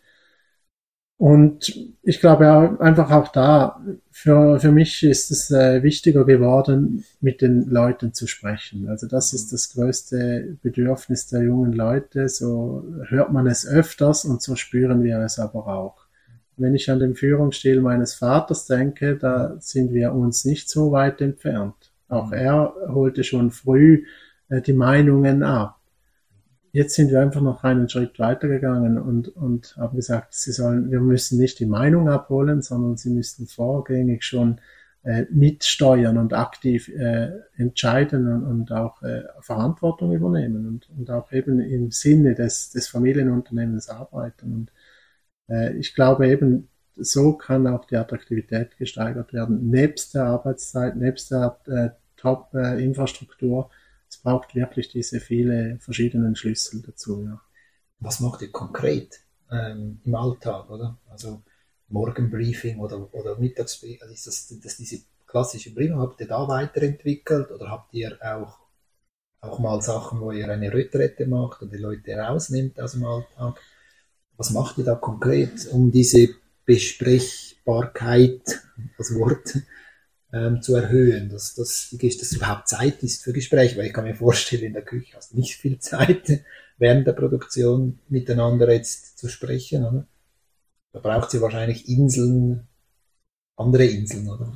[1.17, 7.41] Und ich glaube einfach auch da, für, für mich ist es äh, wichtiger geworden, mit
[7.41, 8.89] den Leuten zu sprechen.
[8.89, 12.29] Also das ist das größte Bedürfnis der jungen Leute.
[12.29, 16.04] So hört man es öfters und so spüren wir es aber auch.
[16.57, 21.21] Wenn ich an den Führungsstil meines Vaters denke, da sind wir uns nicht so weit
[21.21, 21.75] entfernt.
[22.09, 22.33] Auch mhm.
[22.35, 24.05] er holte schon früh
[24.49, 25.81] äh, die Meinungen ab.
[26.73, 31.01] Jetzt sind wir einfach noch einen Schritt weitergegangen und, und haben gesagt, sie sollen, wir
[31.01, 34.59] müssen nicht die Meinung abholen, sondern sie müssten vorgängig schon
[35.05, 41.31] äh, mitsteuern und aktiv äh, entscheiden und, und auch äh, Verantwortung übernehmen und, und auch
[41.31, 44.53] eben im Sinne des, des Familienunternehmens arbeiten.
[44.53, 44.73] Und
[45.77, 51.59] ich glaube eben, so kann auch die Attraktivität gesteigert werden, nebst der Arbeitszeit, nebst der
[51.67, 53.71] äh, Top-Infrastruktur.
[54.09, 57.25] es braucht wirklich diese viele verschiedenen Schlüssel dazu.
[57.25, 57.41] Ja.
[58.01, 60.99] Was macht ihr konkret ähm, im Alltag, oder?
[61.11, 61.43] Also
[61.89, 67.51] Morgenbriefing oder, oder Mittagsbriefing, also ist das, das diese klassische Briefing, habt ihr da weiterentwickelt
[67.51, 68.59] oder habt ihr auch,
[69.41, 73.61] auch mal Sachen, wo ihr eine Retrette macht und die Leute rausnimmt aus dem Alltag?
[74.37, 76.29] Was macht ihr da konkret, um diese
[76.65, 78.63] Besprechbarkeit,
[78.99, 79.55] das Wort,
[80.35, 84.17] ähm, zu erhöhen, dass, dass, dass überhaupt Zeit ist für Gespräche, weil ich kann mir
[84.17, 86.45] vorstellen, in der Küche hast du nicht viel Zeit,
[86.79, 89.85] während der Produktion miteinander jetzt zu sprechen.
[89.85, 90.07] Oder?
[90.93, 92.67] Da braucht sie wahrscheinlich Inseln,
[93.57, 94.55] andere Inseln, oder?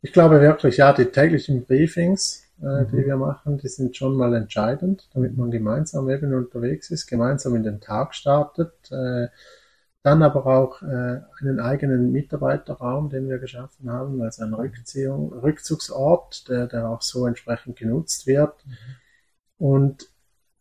[0.00, 2.88] Ich glaube wirklich, ja, die täglichen Briefings, äh, mhm.
[2.88, 7.54] die wir machen, die sind schon mal entscheidend, damit man gemeinsam eben unterwegs ist, gemeinsam
[7.54, 8.90] in den Tag startet.
[8.90, 9.28] Äh,
[10.02, 16.48] dann aber auch äh, einen eigenen Mitarbeiterraum, den wir geschaffen haben, also ein Rückziehung, Rückzugsort,
[16.48, 18.64] der, der auch so entsprechend genutzt wird.
[18.64, 18.72] Mhm.
[19.58, 20.08] Und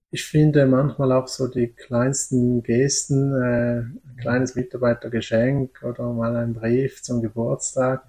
[0.10, 6.54] ich finde manchmal auch so die kleinsten Gesten, äh, ein kleines Mitarbeitergeschenk oder mal ein
[6.54, 8.06] Brief zum Geburtstag,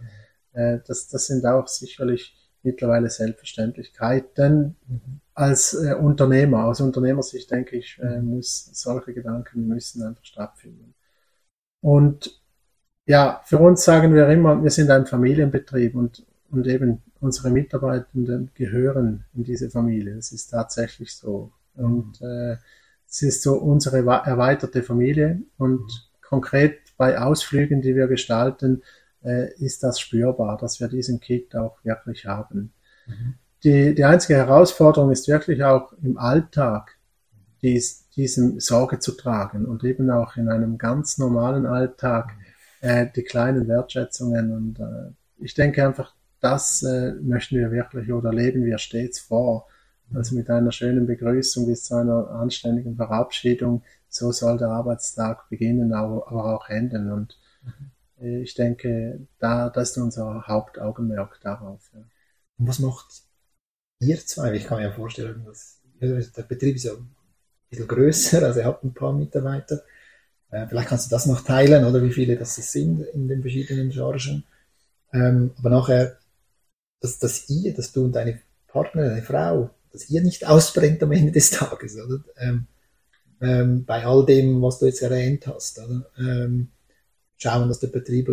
[0.53, 2.35] äh, das, das sind auch sicherlich
[2.69, 5.21] mittlerweile Selbstverständlichkeiten mhm.
[5.35, 6.65] als äh, Unternehmer.
[6.65, 10.95] Aus Unternehmersicht denke ich, äh, muss solche Gedanken müssen einfach stattfinden.
[11.81, 12.41] Und
[13.07, 18.51] ja, für uns sagen wir immer, wir sind ein Familienbetrieb und, und eben unsere Mitarbeitenden
[18.55, 20.17] gehören in diese Familie.
[20.17, 21.53] Das ist tatsächlich so.
[21.75, 22.57] Und äh,
[23.09, 25.89] es ist so unsere erweiterte Familie und mhm.
[26.21, 28.83] konkret bei Ausflügen, die wir gestalten,
[29.25, 32.73] äh, ist das spürbar, dass wir diesen Kick auch wirklich haben.
[33.07, 33.35] Mhm.
[33.65, 36.97] Die, die einzige Herausforderung ist wirklich auch im Alltag
[37.63, 42.33] dies, diesem Sorge zu tragen und eben auch in einem ganz normalen Alltag
[42.81, 48.33] äh, die kleinen Wertschätzungen und äh, ich denke einfach, das äh, möchten wir wirklich oder
[48.33, 49.67] leben wir stets vor
[50.15, 53.83] also mit einer schönen Begrüßung bis zu einer anständigen Verabschiedung.
[54.09, 57.13] So soll der Arbeitstag beginnen, aber auch enden.
[57.13, 57.91] Und mhm.
[58.21, 61.91] Ich denke, da, das ist unser Hauptaugenmerk darauf.
[61.95, 62.01] Ja.
[62.59, 63.07] Und was macht
[64.01, 64.55] ihr zwei?
[64.55, 67.15] Ich kann mir vorstellen, dass der Betrieb ist ja ein
[67.71, 69.83] bisschen größer, also er hat ein paar Mitarbeiter.
[70.51, 73.93] Äh, vielleicht kannst du das noch teilen, oder wie viele das sind in den verschiedenen
[73.93, 74.45] Chargen.
[75.13, 76.19] Ähm, aber nachher,
[77.01, 81.13] dass, dass ihr, dass du und deine Partner, deine Frau, dass ihr nicht ausbrennt am
[81.13, 82.23] Ende des Tages, oder?
[82.37, 82.67] Ähm,
[83.41, 86.11] ähm, bei all dem, was du jetzt erwähnt hast, oder?
[87.39, 88.29] Schauen, dass der Betrieb,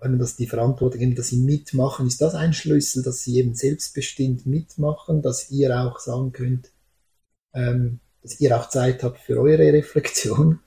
[0.00, 3.54] wenn das die Verantwortung eben, dass sie mitmachen, ist das ein Schlüssel, dass sie eben
[3.54, 6.70] selbstbestimmt mitmachen, dass ihr auch sagen könnt,
[7.54, 10.60] ähm, dass ihr auch Zeit habt für eure Reflexion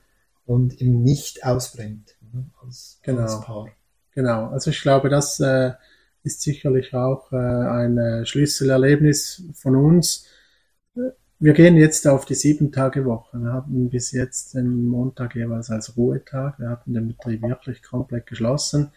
[0.46, 2.44] und eben nicht ausbrennt oder?
[2.64, 3.22] Als, genau.
[3.22, 3.68] als Paar.
[4.14, 5.72] Genau, also ich glaube, das äh,
[6.22, 10.26] ist sicherlich auch äh, ein äh, Schlüsselerlebnis von uns.
[11.42, 13.36] Wir gehen jetzt auf die sieben Tage Woche.
[13.36, 16.60] Wir hatten bis jetzt den Montag jeweils als Ruhetag.
[16.60, 18.92] Wir hatten den Betrieb wirklich komplett geschlossen.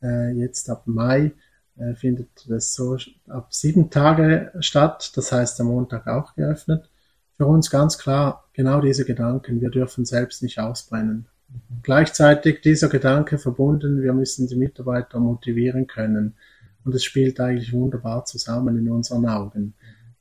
[0.00, 1.32] Äh, jetzt ab Mai
[1.76, 5.10] äh, findet das so ab sieben Tage statt.
[5.16, 6.88] Das heißt, der Montag auch geöffnet.
[7.36, 9.60] Für uns ganz klar genau diese Gedanken.
[9.60, 11.26] Wir dürfen selbst nicht ausbrennen.
[11.48, 11.80] Mhm.
[11.82, 16.36] Gleichzeitig dieser Gedanke verbunden, wir müssen die Mitarbeiter motivieren können.
[16.84, 19.74] Und es spielt eigentlich wunderbar zusammen in unseren Augen.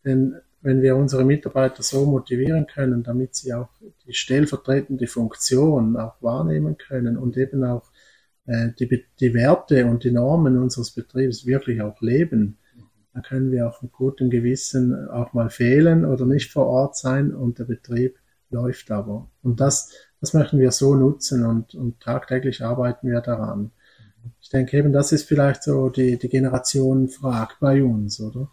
[0.04, 3.70] Denn wenn wir unsere Mitarbeiter so motivieren können, damit sie auch
[4.06, 7.84] die stellvertretende Funktion auch wahrnehmen können und eben auch
[8.46, 12.58] äh, die, die Werte und die Normen unseres Betriebs wirklich auch leben,
[13.14, 17.34] dann können wir auch mit gutem Gewissen auch mal fehlen oder nicht vor Ort sein
[17.34, 18.18] und der Betrieb
[18.50, 19.30] läuft aber.
[19.42, 23.72] Und das, das möchten wir so nutzen und, und tagtäglich arbeiten wir daran.
[24.40, 28.50] Ich denke eben, das ist vielleicht so die, die Generation fragt bei uns, oder?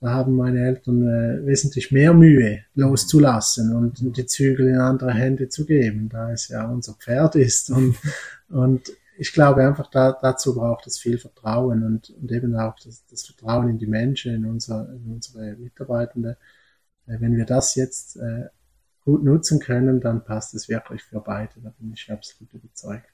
[0.00, 5.50] Da haben meine Eltern äh, wesentlich mehr Mühe loszulassen und die Zügel in andere Hände
[5.50, 7.70] zu geben, da es ja unser Pferd ist.
[7.70, 7.96] Und,
[8.48, 13.04] und ich glaube einfach, da, dazu braucht es viel Vertrauen und, und eben auch das,
[13.06, 16.38] das Vertrauen in die Menschen, in, unser, in unsere Mitarbeitende.
[17.06, 18.46] Äh, wenn wir das jetzt äh,
[19.04, 21.60] gut nutzen können, dann passt es wirklich für beide.
[21.62, 23.09] Da bin ich absolut überzeugt.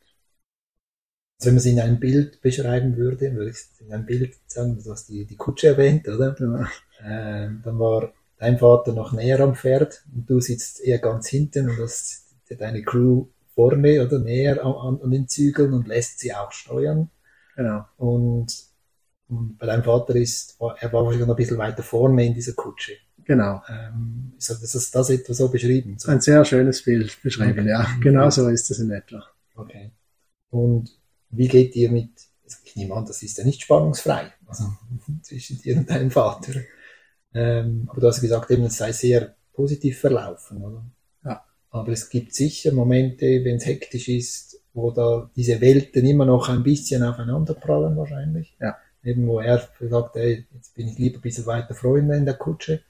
[1.39, 4.81] Also wenn man es in einem Bild beschreiben würde, würde ich in einem Bild sagen,
[4.83, 6.35] du hast die, die Kutsche erwähnt, oder?
[6.39, 7.45] Ja.
[7.45, 11.69] Äh, dann war dein Vater noch näher am Pferd und du sitzt eher ganz hinten
[11.69, 16.53] und hast deine Crew vorne oder näher an, an den Zügeln und lässt sie auch
[16.53, 17.11] steuern.
[17.55, 17.85] Genau.
[17.97, 18.55] Und,
[19.29, 22.53] und bei deinem Vater ist, er war wahrscheinlich noch ein bisschen weiter vorne in dieser
[22.53, 22.93] Kutsche.
[23.25, 23.63] Genau.
[23.69, 25.99] Ähm, ist das, das etwa so beschrieben?
[25.99, 26.11] So?
[26.11, 27.69] Ein sehr schönes Bild beschrieben, okay.
[27.69, 27.87] ja.
[28.01, 29.25] Genau so ist es in etwa.
[29.57, 29.91] Okay.
[30.51, 30.91] Und
[31.31, 32.11] wie geht ihr mit,
[32.65, 34.65] ich nehme an, das ist ja nicht spannungsfrei, also
[35.23, 36.53] zwischen dir und deinem Vater.
[37.35, 40.85] Ähm, aber du hast gesagt, eben, es sei sehr positiv verlaufen, oder?
[41.25, 41.45] Ja.
[41.71, 46.49] Aber es gibt sicher Momente, wenn es hektisch ist, wo da diese Welten immer noch
[46.49, 48.57] ein bisschen aufeinander prallen wahrscheinlich.
[48.61, 48.77] Ja.
[49.03, 52.35] Eben wo er sagt, ey, jetzt bin ich lieber ein bisschen weiter Freunde in der
[52.35, 52.83] Kutsche.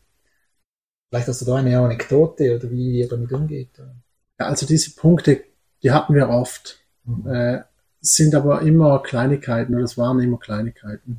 [1.09, 3.70] Vielleicht hast du da eine Anekdote oder wie ihr damit umgeht.
[3.79, 5.44] Ja, also diese Punkte,
[5.83, 6.81] die hatten wir oft.
[7.05, 7.27] Mhm.
[7.27, 7.62] Äh,
[8.00, 11.18] sind aber immer Kleinigkeiten oder es waren immer Kleinigkeiten.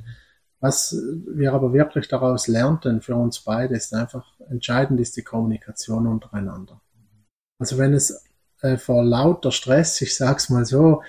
[0.60, 0.96] Was
[1.28, 6.82] wir aber wirklich daraus lernten für uns beide ist einfach entscheidend ist die Kommunikation untereinander.
[7.60, 8.26] Also wenn es
[8.62, 11.02] äh, vor lauter Stress, ich sag's mal so,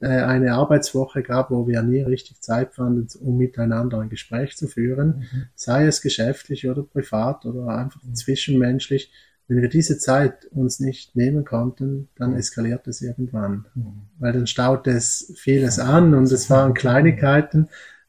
[0.00, 4.68] äh, eine Arbeitswoche gab, wo wir nie richtig Zeit fanden, um miteinander ein Gespräch zu
[4.68, 5.46] führen, mhm.
[5.54, 8.14] sei es geschäftlich oder privat oder einfach mhm.
[8.14, 9.12] zwischenmenschlich.
[9.48, 12.38] Wenn wir diese Zeit uns nicht nehmen konnten, dann mhm.
[12.38, 14.02] eskaliert es irgendwann, mhm.
[14.18, 17.68] weil dann staut es vieles an und es waren Kleinigkeiten,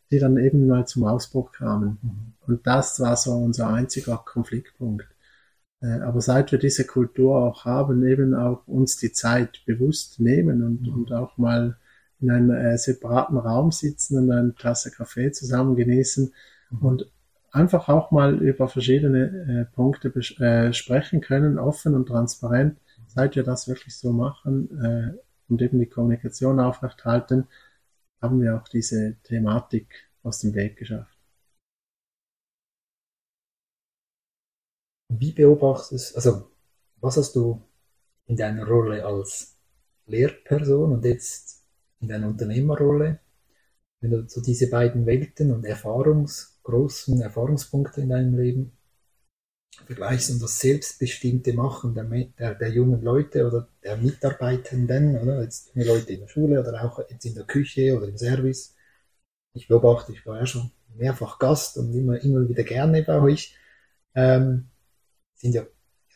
[0.10, 1.98] die dann eben mal zum Ausbruch kamen.
[2.02, 2.34] Mhm.
[2.48, 5.08] Und das war so unser einziger Konfliktpunkt.
[5.82, 10.64] Äh, aber seit wir diese Kultur auch haben, eben auch uns die Zeit bewusst nehmen
[10.64, 10.94] und, mhm.
[10.94, 11.78] und auch mal
[12.20, 16.34] in einem äh, separaten Raum sitzen und eine Tasse Kaffee zusammen genießen
[16.72, 16.80] mhm.
[16.80, 17.12] und
[17.52, 22.80] einfach auch mal über verschiedene äh, Punkte äh, sprechen können, offen und transparent.
[23.08, 25.18] Seit wir das wirklich so machen äh,
[25.50, 27.48] und eben die Kommunikation aufrechthalten,
[28.22, 31.18] haben wir auch diese Thematik aus dem Weg geschafft.
[35.10, 36.52] Wie beobachtest, also
[37.00, 37.62] was hast du
[38.26, 39.58] in deiner Rolle als
[40.06, 41.64] Lehrperson und jetzt
[42.00, 43.20] in deiner Unternehmerrolle,
[44.00, 48.78] wenn du so diese beiden Welten und Erfahrungs, großen Erfahrungspunkte in deinem Leben
[49.86, 55.74] vergleichst und das selbstbestimmte Machen der, der, der jungen Leute oder der Mitarbeitenden, oder jetzt
[55.76, 58.76] die Leute in der Schule oder auch jetzt in der Küche oder im Service.
[59.54, 63.56] Ich beobachte, ich war ja schon mehrfach Gast und immer, immer wieder gerne bei euch.
[64.16, 64.70] Ähm,
[65.36, 65.66] sind ja,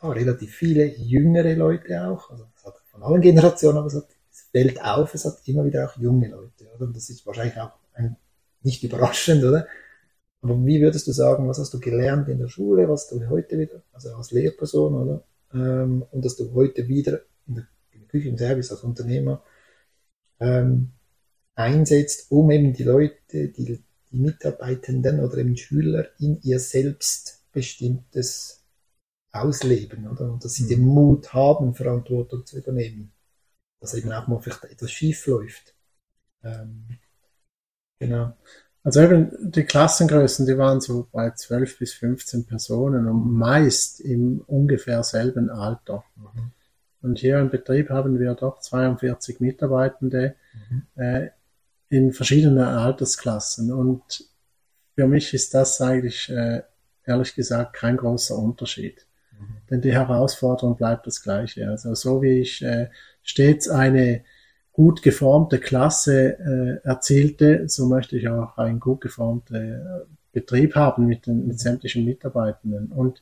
[0.01, 4.07] ja relativ viele jüngere Leute auch, also es hat von allen Generationen, aber es, hat,
[4.31, 6.87] es fällt auf, es hat immer wieder auch junge Leute, oder?
[6.87, 8.15] Das ist wahrscheinlich auch ein,
[8.61, 9.67] nicht überraschend, oder?
[10.41, 13.59] Aber wie würdest du sagen, was hast du gelernt in der Schule, was du heute
[13.59, 15.23] wieder, also als Lehrperson, oder?
[15.53, 19.43] Ähm, und dass du heute wieder in der, in der Küche, im Service als Unternehmer
[20.39, 20.91] ähm,
[21.55, 28.61] einsetzt, um eben die Leute, die, die Mitarbeitenden oder eben Schüler in ihr selbstbestimmtes
[29.31, 30.31] ausleben, oder?
[30.31, 30.87] Und dass sie den mhm.
[30.87, 33.13] Mut haben, Verantwortung zu übernehmen.
[33.79, 35.73] Dass eben auch mal vielleicht etwas schief läuft.
[36.43, 36.85] Ähm,
[37.99, 38.33] genau.
[38.83, 44.41] Also eben die Klassengrößen, die waren so bei 12 bis 15 Personen und meist im
[44.47, 46.03] ungefähr selben Alter.
[46.15, 46.51] Mhm.
[47.03, 50.35] Und hier im Betrieb haben wir doch 42 Mitarbeitende
[50.69, 50.87] mhm.
[50.95, 51.29] äh,
[51.89, 53.71] in verschiedenen Altersklassen.
[53.71, 54.25] Und
[54.95, 56.63] für mich ist das eigentlich äh,
[57.05, 59.05] ehrlich gesagt kein großer Unterschied.
[59.69, 61.69] Denn die Herausforderung bleibt das gleiche.
[61.69, 62.89] Also so wie ich äh,
[63.23, 64.23] stets eine
[64.73, 69.79] gut geformte Klasse äh, erzielte, so möchte ich auch einen gut geformten äh,
[70.31, 72.91] Betrieb haben mit den mit sämtlichen Mitarbeitenden.
[72.91, 73.21] Und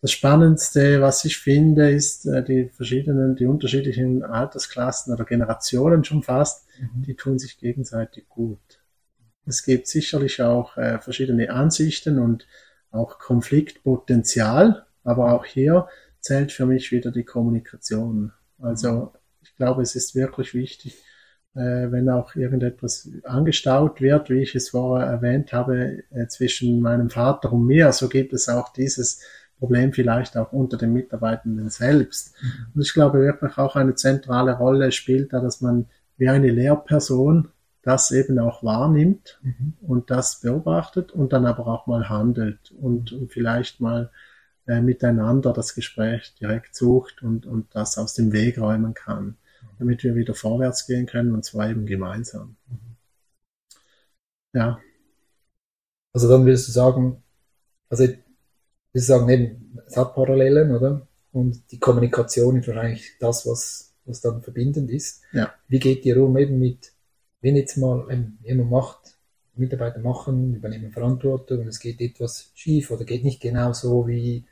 [0.00, 6.22] das Spannendste, was ich finde, ist äh, die verschiedenen, die unterschiedlichen Altersklassen oder Generationen schon
[6.22, 7.02] fast, mhm.
[7.02, 8.80] die tun sich gegenseitig gut.
[9.46, 12.46] Es gibt sicherlich auch äh, verschiedene Ansichten und
[12.90, 15.88] auch Konfliktpotenzial, aber auch hier
[16.20, 18.32] zählt für mich wieder die Kommunikation.
[18.58, 19.12] Also
[19.60, 21.04] glaube, es ist wirklich wichtig,
[21.54, 27.10] äh, wenn auch irgendetwas angestaut wird, wie ich es vorher erwähnt habe, äh, zwischen meinem
[27.10, 29.20] Vater und mir, so gibt es auch dieses
[29.58, 32.34] Problem vielleicht auch unter den Mitarbeitenden selbst.
[32.40, 32.66] Mhm.
[32.74, 37.48] Und ich glaube wirklich auch eine zentrale Rolle spielt da, dass man wie eine Lehrperson
[37.82, 39.74] das eben auch wahrnimmt mhm.
[39.82, 44.10] und das beobachtet und dann aber auch mal handelt und, und vielleicht mal
[44.66, 49.36] äh, miteinander das Gespräch direkt sucht und, und das aus dem Weg räumen kann,
[49.80, 52.56] damit wir wieder vorwärts gehen können und zwar eben gemeinsam.
[54.52, 54.80] Ja.
[56.12, 57.22] Also dann würdest du sagen,
[57.88, 58.18] also ich
[58.92, 61.06] würde sagen, eben, es hat Parallelen, oder?
[61.32, 65.22] Und die Kommunikation ist wahrscheinlich das, was, was dann verbindend ist.
[65.32, 65.54] Ja.
[65.68, 66.92] Wie geht ihr um eben mit,
[67.40, 68.06] wenn jetzt mal
[68.42, 69.16] jemand macht,
[69.54, 74.44] Mitarbeiter machen, übernehmen Verantwortung und es geht etwas schief oder geht nicht genau so, wie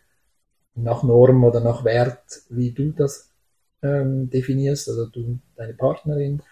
[0.75, 3.28] nach Norm oder nach Wert, wie du das
[3.83, 6.43] ähm, definierst, also du, deine Partnerin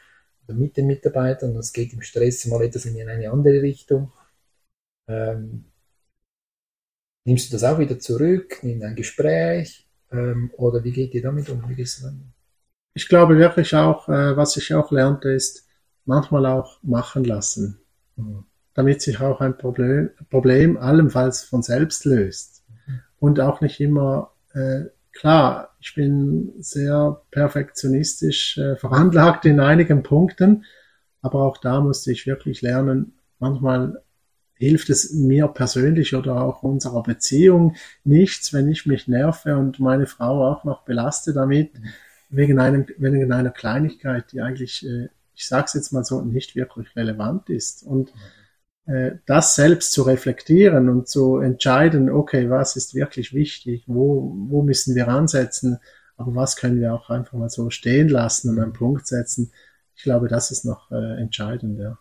[0.46, 4.12] oder mit den Mitarbeitern, es geht im Stress mal etwas in eine andere Richtung.
[5.08, 5.64] Ähm,
[7.24, 11.48] nimmst du das auch wieder zurück in ein Gespräch ähm, oder wie geht ihr damit
[11.48, 11.68] um?
[11.68, 12.26] Wie gehst du damit?
[12.94, 15.66] Ich glaube wirklich auch, äh, was ich auch lernte, ist
[16.04, 17.80] manchmal auch machen lassen,
[18.16, 18.44] mhm.
[18.74, 22.64] damit sich auch ein Problem, Problem allenfalls von selbst löst
[23.18, 25.75] und auch nicht immer äh, klar.
[25.88, 30.64] Ich bin sehr perfektionistisch äh, veranlagt in einigen Punkten,
[31.22, 34.02] aber auch da musste ich wirklich lernen, manchmal
[34.54, 40.06] hilft es mir persönlich oder auch unserer Beziehung nichts, wenn ich mich nerve und meine
[40.06, 41.70] Frau auch noch belaste damit,
[42.30, 46.56] wegen, einem, wegen einer Kleinigkeit, die eigentlich, äh, ich sage es jetzt mal so, nicht
[46.56, 47.84] wirklich relevant ist.
[47.84, 48.12] Und
[49.26, 54.94] das selbst zu reflektieren und zu entscheiden, okay, was ist wirklich wichtig, wo, wo müssen
[54.94, 55.78] wir ansetzen,
[56.16, 59.52] aber was können wir auch einfach mal so stehen lassen und einen Punkt setzen.
[59.96, 61.98] Ich glaube, das ist noch äh, entscheidend, ja.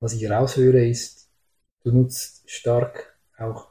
[0.00, 1.30] Was ich raushöre ist,
[1.84, 3.68] du nutzt stark auch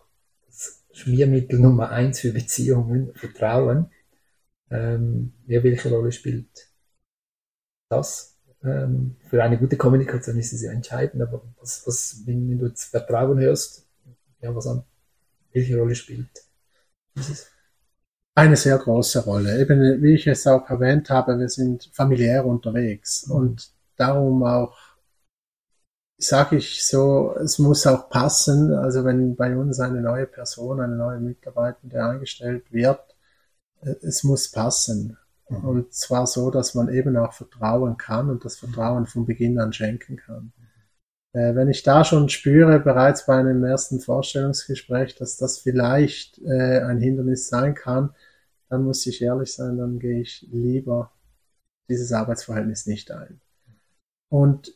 [0.47, 3.91] das Schmiermittel Nummer eins für Beziehungen, Vertrauen.
[4.69, 6.69] Ähm, ja, welche Rolle spielt
[7.89, 8.30] das?
[8.63, 12.67] Ähm, für eine gute Kommunikation ist es ja entscheidend, aber was, was, wenn, wenn du
[12.67, 13.87] jetzt Vertrauen hörst,
[14.41, 14.83] ja, was an,
[15.51, 16.29] welche Rolle spielt
[17.15, 17.47] dieses?
[18.33, 19.59] Eine sehr große Rolle.
[19.59, 23.35] Eben, wie ich es auch erwähnt habe, wir sind familiär unterwegs mhm.
[23.35, 24.77] und darum auch
[26.21, 28.73] sage ich so, es muss auch passen.
[28.73, 33.01] Also wenn bei uns eine neue Person, eine neue Mitarbeitende eingestellt wird,
[33.81, 35.17] äh, es muss passen.
[35.51, 35.67] Mhm.
[35.67, 39.73] Und zwar so, dass man eben auch vertrauen kann und das Vertrauen von Beginn an
[39.73, 40.53] schenken kann.
[41.33, 46.81] Äh, wenn ich da schon spüre, bereits bei einem ersten Vorstellungsgespräch, dass das vielleicht äh,
[46.81, 48.13] ein Hindernis sein kann,
[48.69, 51.11] dann muss ich ehrlich sein, dann gehe ich lieber
[51.89, 53.41] dieses Arbeitsverhältnis nicht ein.
[54.29, 54.73] Und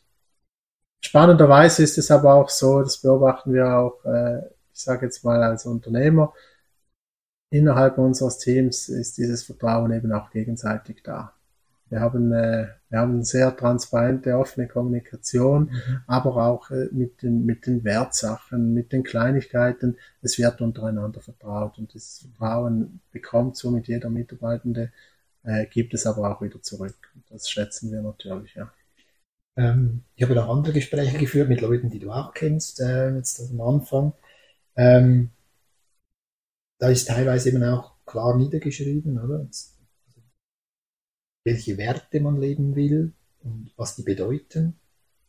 [1.06, 4.40] Spannenderweise ist es aber auch so, das beobachten wir auch, äh,
[4.74, 6.34] ich sage jetzt mal als Unternehmer,
[7.56, 11.34] innerhalb unseres Teams ist dieses Vertrauen eben auch gegenseitig da.
[11.90, 16.02] Wir haben, äh, wir haben eine sehr transparente, offene Kommunikation, mhm.
[16.08, 19.98] aber auch äh, mit, den, mit den Wertsachen, mit den Kleinigkeiten.
[20.22, 24.92] Es wird untereinander vertraut und dieses Vertrauen bekommt so mit jeder Mitarbeitende,
[25.44, 26.98] äh, gibt es aber auch wieder zurück.
[27.30, 28.72] Das schätzen wir natürlich, ja.
[29.58, 33.40] Ähm, ich habe noch andere Gespräche geführt mit Leuten, die du auch kennst, äh, jetzt
[33.52, 34.14] am Anfang.
[34.76, 35.30] Ähm,
[36.80, 39.48] da ist teilweise eben auch klar niedergeschrieben, oder?
[41.46, 43.14] Welche Werte man leben will
[43.44, 44.80] und was die bedeuten.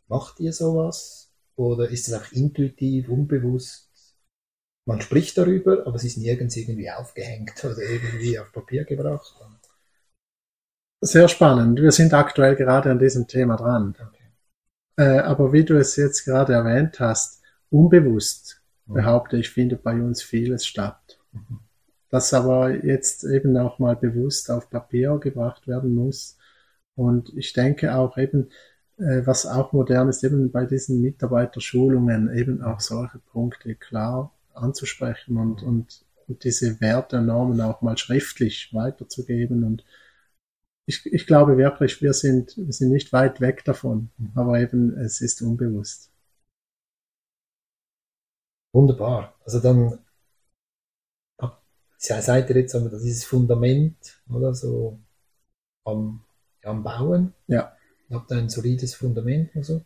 [0.08, 1.32] Macht ihr sowas?
[1.56, 3.90] Oder ist es auch intuitiv, unbewusst?
[4.86, 9.34] Man spricht darüber, aber es ist nirgends irgendwie aufgehängt oder irgendwie auf Papier gebracht.
[11.00, 11.80] Sehr spannend.
[11.80, 13.96] Wir sind aktuell gerade an diesem Thema dran.
[14.00, 14.26] Okay.
[14.96, 18.94] Äh, aber wie du es jetzt gerade erwähnt hast, unbewusst mhm.
[18.94, 21.15] behaupte ich, findet bei uns vieles statt.
[22.10, 26.38] Das aber jetzt eben auch mal bewusst auf Papier gebracht werden muss.
[26.94, 28.50] Und ich denke auch eben,
[28.98, 35.36] äh, was auch modern ist, eben bei diesen Mitarbeiterschulungen eben auch solche Punkte klar anzusprechen
[35.36, 39.84] und, und, und diese Werte und Normen auch mal schriftlich weiterzugeben und
[40.86, 45.20] ich, ich glaube wirklich, wir sind, wir sind nicht weit weg davon, aber eben es
[45.20, 46.12] ist unbewusst.
[48.72, 49.34] Wunderbar.
[49.44, 49.98] Also dann
[51.98, 53.96] seid ihr jetzt wir, dieses Fundament
[54.28, 54.98] oder so
[55.84, 56.22] am,
[56.62, 57.32] am Bauen.
[57.46, 57.76] Ja.
[58.08, 59.82] Ihr habt ein solides Fundament und so.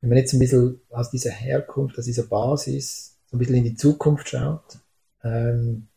[0.00, 3.64] Wenn man jetzt ein bisschen aus dieser Herkunft, aus dieser Basis, so ein bisschen in
[3.64, 4.78] die Zukunft schaut,
[5.22, 5.88] ähm,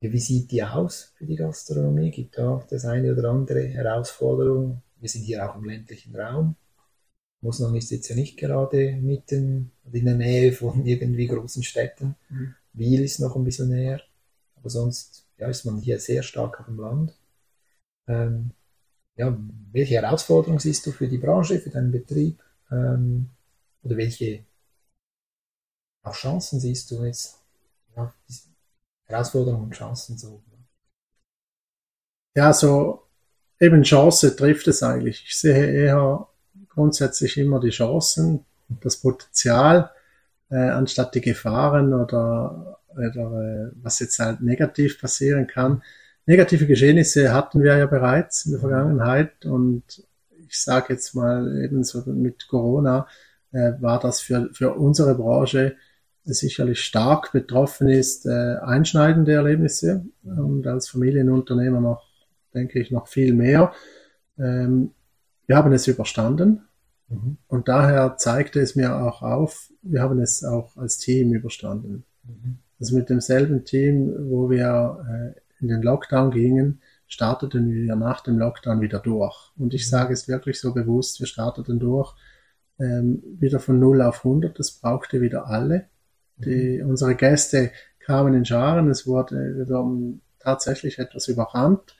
[0.00, 2.10] wie sieht die aus für die Gastronomie?
[2.10, 4.82] Gibt da das eine oder andere Herausforderung?
[5.00, 6.56] Wir sind hier auch im ländlichen Raum.
[7.40, 12.16] Mosnang ist jetzt ja nicht gerade mitten in der Nähe von irgendwie großen Städten.
[12.28, 12.54] Mhm.
[12.72, 14.00] Wiel ist noch ein bisschen näher.
[14.66, 17.16] Aber sonst ja, ist man hier sehr stark auf dem Land.
[18.08, 18.50] Ähm,
[19.14, 19.38] ja,
[19.70, 22.42] welche Herausforderungen siehst du für die Branche, für deinen Betrieb?
[22.72, 23.30] Ähm,
[23.84, 24.44] oder welche
[26.02, 27.38] auch Chancen siehst du jetzt
[27.94, 28.12] ja,
[29.04, 30.42] Herausforderungen und Chancen so.
[32.34, 33.04] Ja, so
[33.60, 35.22] eben Chance trifft es eigentlich.
[35.26, 36.26] Ich sehe eher
[36.70, 38.44] grundsätzlich immer die Chancen,
[38.80, 39.92] das Potenzial,
[40.50, 45.82] äh, anstatt die Gefahren oder, oder äh, was jetzt halt negativ passieren kann.
[46.26, 50.04] Negative Geschehnisse hatten wir ja bereits in der Vergangenheit und
[50.48, 53.06] ich sage jetzt mal ebenso mit Corona
[53.52, 55.76] äh, war das für, für unsere Branche
[56.24, 62.02] sicherlich stark betroffen ist, äh, einschneidende Erlebnisse und als Familienunternehmer noch,
[62.52, 63.72] denke ich, noch viel mehr.
[64.38, 64.90] Ähm,
[65.46, 66.62] wir haben es überstanden.
[67.46, 72.04] Und daher zeigte es mir auch auf, wir haben es auch als Team überstanden.
[72.24, 72.58] Mhm.
[72.80, 78.38] Also mit demselben Team, wo wir äh, in den Lockdown gingen, starteten wir nach dem
[78.38, 79.52] Lockdown wieder durch.
[79.56, 79.90] Und ich mhm.
[79.90, 82.14] sage es wirklich so bewusst, wir starteten durch,
[82.78, 85.86] ähm, wieder von 0 auf 100, das brauchte wieder alle.
[86.38, 91.96] Die, unsere Gäste kamen in Scharen, es wurde, wir wurden tatsächlich etwas überrannt,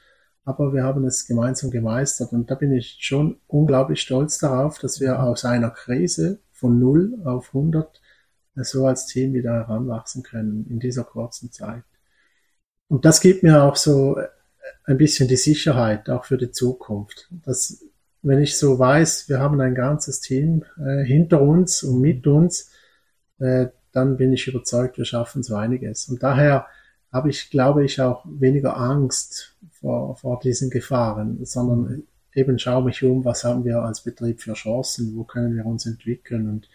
[0.46, 5.00] aber wir haben es gemeinsam gemeistert und da bin ich schon unglaublich stolz darauf, dass
[5.00, 8.00] wir aus einer Krise von 0 auf 100
[8.54, 11.82] so als Team wieder heranwachsen können in dieser kurzen Zeit.
[12.86, 14.18] Und das gibt mir auch so
[14.84, 17.84] ein bisschen die Sicherheit, auch für die Zukunft, dass
[18.22, 22.70] wenn ich so weiß, wir haben ein ganzes Team äh, hinter uns und mit uns,
[23.40, 26.08] äh, dann bin ich überzeugt, wir schaffen so einiges.
[26.08, 26.66] Und daher
[27.12, 29.56] habe ich, glaube ich, auch weniger Angst
[29.86, 32.02] vor, vor diesen Gefahren, sondern
[32.34, 35.86] eben schaue mich um, was haben wir als Betrieb für Chancen, wo können wir uns
[35.86, 36.68] entwickeln und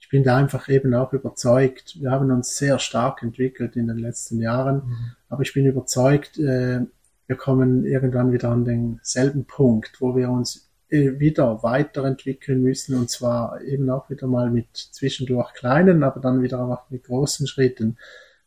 [0.00, 1.96] ich bin da einfach eben auch überzeugt.
[2.00, 4.96] Wir haben uns sehr stark entwickelt in den letzten Jahren, mhm.
[5.28, 6.80] aber ich bin überzeugt, äh,
[7.26, 13.10] wir kommen irgendwann wieder an denselben Punkt, wo wir uns äh, wieder weiterentwickeln müssen und
[13.10, 17.96] zwar eben auch wieder mal mit zwischendurch kleinen, aber dann wieder auch mit großen Schritten.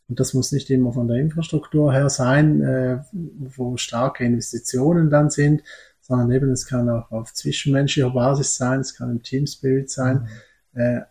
[0.09, 5.29] Und das muss nicht immer von der Infrastruktur her sein, äh, wo starke Investitionen dann
[5.29, 5.63] sind,
[6.01, 10.27] sondern eben es kann auch auf zwischenmenschlicher Basis sein, es kann im Team Spirit sein.
[10.73, 10.81] Mhm.
[10.81, 11.01] Äh,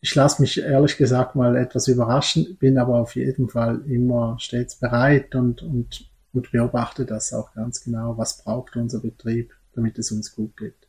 [0.00, 4.74] ich lasse mich ehrlich gesagt mal etwas überraschen, bin aber auf jeden Fall immer stets
[4.74, 10.10] bereit und, und, und beobachte das auch ganz genau, was braucht unser Betrieb, damit es
[10.10, 10.81] uns gut geht.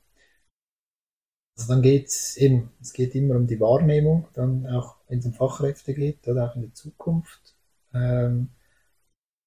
[1.56, 5.26] Also dann geht es eben, es geht immer um die Wahrnehmung, dann auch wenn es
[5.26, 7.56] um Fachkräfte geht oder auch in der Zukunft.
[7.94, 8.50] Ähm,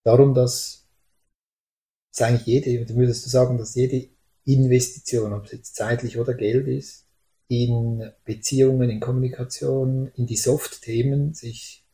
[0.05, 0.87] darum, dass
[2.17, 4.09] dass eigentlich jede, würdest du sagen, dass jede
[4.45, 7.07] Investition, ob es jetzt zeitlich oder Geld ist,
[7.49, 11.85] in Beziehungen, in Kommunikation, in die Soft-Themen sich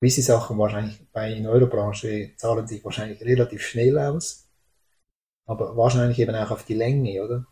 [0.00, 4.48] gewisse Sachen wahrscheinlich bei in eurer Branche zahlen sich wahrscheinlich relativ schnell aus,
[5.46, 7.46] aber wahrscheinlich eben auch auf die Länge, oder?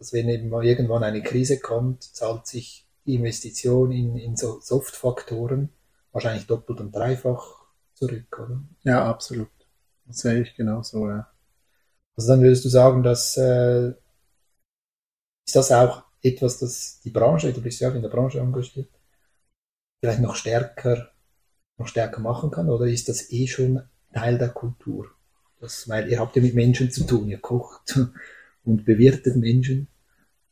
[0.00, 4.58] Dass wenn eben mal irgendwann eine Krise kommt, zahlt sich die Investition in, in so
[4.60, 5.68] Soft-Faktoren
[6.10, 8.62] wahrscheinlich doppelt und dreifach zurück, oder?
[8.82, 9.50] Ja, absolut.
[10.06, 11.28] Das sehe ich genauso, ja.
[12.16, 13.92] Also dann würdest du sagen, dass äh,
[15.46, 18.88] ist das auch etwas, das die Branche, du bist ja auch in der Branche engagiert,
[20.00, 21.10] vielleicht noch stärker,
[21.76, 23.82] noch stärker machen kann, oder ist das eh schon
[24.14, 25.08] Teil der Kultur?
[25.60, 27.98] Das, weil ihr habt ja mit Menschen zu tun, ihr kocht
[28.64, 29.88] und bewirtet Menschen.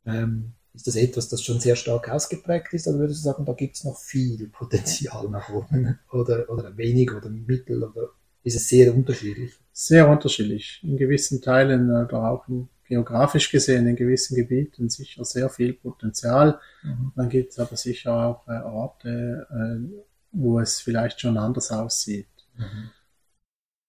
[0.08, 3.52] Ähm, ist das etwas, das schon sehr stark ausgeprägt ist, oder würdest du sagen, da
[3.52, 5.98] gibt es noch viel Potenzial nach oben?
[6.12, 8.10] Oder, oder wenig oder mittel oder
[8.44, 9.52] ist es sehr unterschiedlich?
[9.72, 10.80] Sehr unterschiedlich.
[10.82, 16.58] In gewissen Teilen oder auch in, geografisch gesehen in gewissen Gebieten sicher sehr viel Potenzial.
[16.82, 17.12] Mhm.
[17.14, 22.28] Dann gibt es aber sicher auch äh, Orte, äh, wo es vielleicht schon anders aussieht.
[22.56, 22.90] Mhm.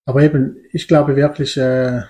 [0.05, 2.01] Aber eben, ich glaube wirklich, äh,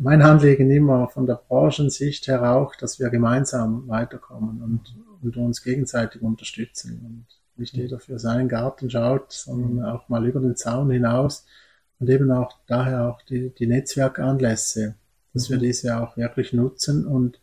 [0.00, 5.62] mein Anliegen immer von der Branchensicht her auch, dass wir gemeinsam weiterkommen und, und uns
[5.62, 7.26] gegenseitig unterstützen und
[7.60, 7.82] nicht mhm.
[7.82, 11.46] jeder für seinen Garten schaut, sondern auch mal über den Zaun hinaus
[11.98, 14.94] und eben auch daher auch die, die Netzwerkanlässe,
[15.34, 15.62] dass wir mhm.
[15.62, 17.40] diese auch wirklich nutzen und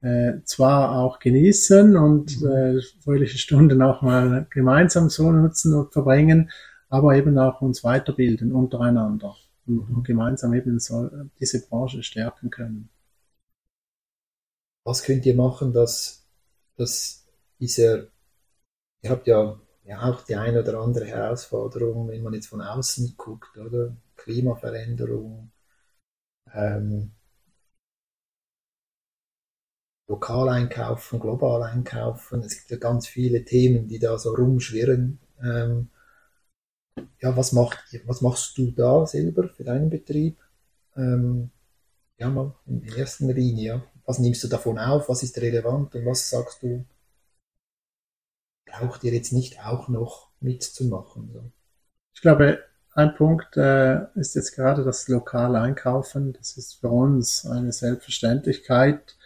[0.00, 2.48] äh, zwar auch genießen und mhm.
[2.48, 6.50] äh, fröhliche Stunden auch mal gemeinsam so nutzen und verbringen,
[6.88, 9.34] aber eben auch uns weiterbilden untereinander
[9.68, 11.10] und, gemeinsam eben so
[11.40, 12.90] diese Branche stärken können.
[14.84, 16.26] Was könnt ihr machen, dass,
[16.76, 17.26] dass
[17.58, 18.06] dieser,
[19.02, 23.14] ihr habt ja ja auch die eine oder andere Herausforderung, wenn man jetzt von außen
[23.16, 23.96] guckt, oder?
[24.16, 25.50] Klimaveränderung,
[26.52, 27.12] ähm,
[30.08, 32.40] lokal einkaufen, global einkaufen.
[32.40, 35.20] Es gibt ja ganz viele Themen, die da so rumschwirren.
[35.42, 35.88] Ähm,
[37.20, 40.38] ja, was, macht, was machst du da selber für deinen Betrieb?
[40.96, 41.50] Ähm,
[42.18, 43.82] ja, mal in erster Linie.
[44.04, 45.08] Was nimmst du davon auf?
[45.08, 46.84] Was ist relevant und was sagst du,
[48.66, 51.30] braucht ihr jetzt nicht auch noch mitzumachen?
[51.32, 51.52] So.
[52.14, 52.58] Ich glaube,
[52.94, 56.32] ein Punkt äh, ist jetzt gerade das lokale Einkaufen.
[56.32, 59.16] Das ist für uns eine Selbstverständlichkeit.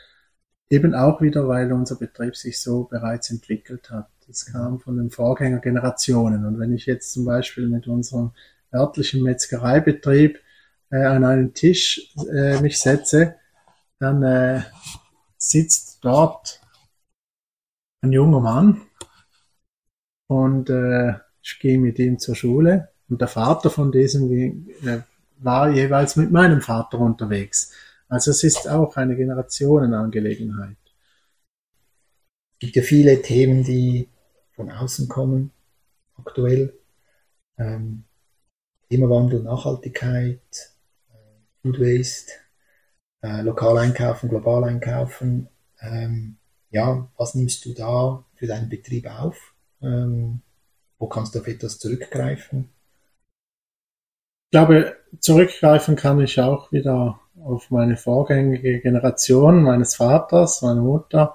[0.68, 4.10] Eben auch wieder, weil unser Betrieb sich so bereits entwickelt hat.
[4.32, 6.46] Das kam von den Vorgängergenerationen.
[6.46, 8.30] Und wenn ich jetzt zum Beispiel mit unserem
[8.72, 10.40] örtlichen Metzgereibetrieb
[10.90, 13.34] äh, an einen Tisch äh, mich setze,
[13.98, 14.62] dann äh,
[15.36, 16.62] sitzt dort
[18.00, 18.80] ein junger Mann
[20.28, 21.12] und äh,
[21.42, 25.00] ich gehe mit ihm zur Schule und der Vater von diesem äh,
[25.40, 27.74] war jeweils mit meinem Vater unterwegs.
[28.08, 30.78] Also es ist auch eine Generationenangelegenheit.
[32.54, 34.08] Es gibt ja viele Themen, die
[34.62, 35.50] von außen kommen,
[36.16, 36.72] aktuell.
[37.58, 38.04] Ähm,
[38.88, 40.40] Klimawandel, Nachhaltigkeit,
[41.10, 42.32] äh, Food Waste,
[43.22, 45.48] äh, lokal einkaufen, global einkaufen.
[45.80, 46.36] Ähm,
[46.70, 49.54] ja, was nimmst du da für deinen Betrieb auf?
[49.80, 50.42] Ähm,
[50.98, 52.68] wo kannst du auf etwas zurückgreifen?
[54.46, 61.34] Ich glaube, zurückgreifen kann ich auch wieder auf meine vorgängige Generation meines Vaters, meine Mutter,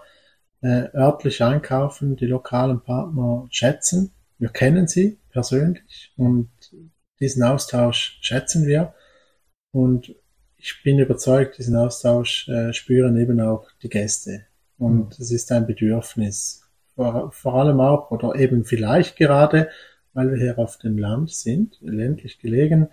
[0.67, 4.11] äh, örtlich einkaufen, die lokalen Partner schätzen.
[4.37, 6.49] Wir kennen sie persönlich und
[7.21, 8.93] diesen Austausch schätzen wir.
[9.71, 10.13] Und
[10.57, 14.45] ich bin überzeugt, diesen Austausch äh, spüren eben auch die Gäste.
[14.77, 16.63] Und es ist ein Bedürfnis.
[16.95, 19.69] Vor, vor allem auch, oder eben vielleicht gerade,
[20.13, 22.89] weil wir hier auf dem Land sind, ländlich gelegen.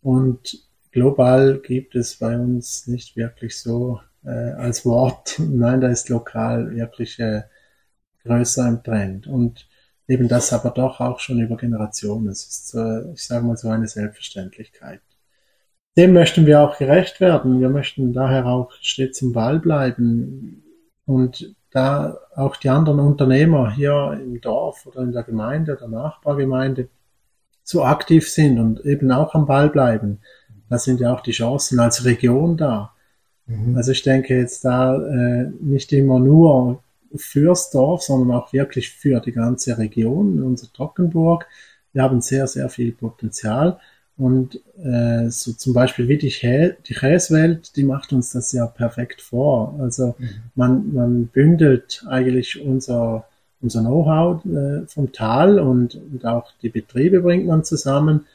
[0.00, 5.38] Und global gibt es bei uns nicht wirklich so äh, als Wort.
[5.38, 7.42] Nein, da ist lokal wirklich äh,
[8.24, 9.26] größer im Trend.
[9.26, 9.66] Und
[10.06, 12.28] eben das aber doch auch schon über Generationen.
[12.28, 15.00] Es ist, äh, ich sage mal so eine Selbstverständlichkeit.
[15.96, 17.60] Dem möchten wir auch gerecht werden.
[17.60, 20.62] Wir möchten daher auch stets im Ball bleiben
[21.06, 26.88] und da auch die anderen Unternehmer hier im Dorf oder in der Gemeinde oder Nachbargemeinde
[27.62, 30.20] so aktiv sind und eben auch am Ball bleiben.
[30.70, 32.94] Da sind ja auch die Chancen als Region da.
[33.48, 33.76] Mhm.
[33.76, 36.82] Also ich denke jetzt da äh, nicht immer nur
[37.16, 41.46] fürs Dorf, sondern auch wirklich für die ganze Region, unser Trockenburg.
[41.92, 43.78] Wir haben sehr, sehr viel Potenzial.
[44.18, 48.66] Und äh, so zum Beispiel wie die, Kä die Käsewelt, die macht uns das ja
[48.66, 49.78] perfekt vor.
[49.80, 50.28] Also mhm.
[50.56, 53.26] man, man bündelt eigentlich unser,
[53.60, 58.26] unser Know-how äh, vom Tal und, und auch die Betriebe bringt man zusammen.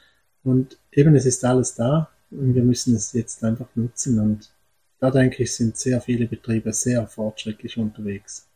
[0.45, 4.19] Und eben es ist alles da und wir müssen es jetzt einfach nutzen.
[4.19, 4.49] Und
[5.03, 8.47] da denke ich, sind sehr viele Betriebe sehr fortschrittlich unterwegs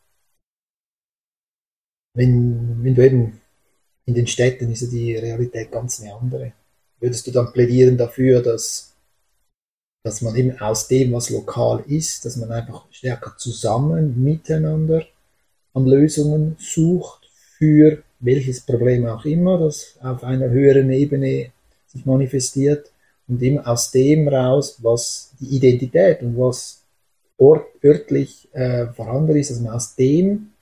[2.18, 3.40] wenn, wenn du eben
[4.04, 6.52] in den Städten ist ja die Realität ganz eine andere.
[6.98, 8.96] Würdest du dann plädieren dafür, dass,
[10.02, 15.04] dass man eben aus dem, was lokal ist, dass man einfach stärker zusammen miteinander
[15.74, 21.52] an Lösungen sucht für welches Problem auch immer, das auf einer höheren Ebene
[21.86, 22.90] sich manifestiert
[23.28, 26.82] und eben aus dem raus, was die Identität und was
[27.36, 30.52] ort, örtlich äh, vorhanden ist, dass man aus dem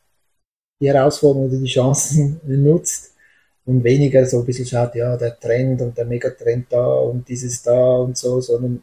[0.81, 3.15] die Herausforderungen oder die Chancen nutzt
[3.65, 7.63] und weniger so ein bisschen schaut, ja, der Trend und der Megatrend da und dieses
[7.63, 8.83] da und so, sondern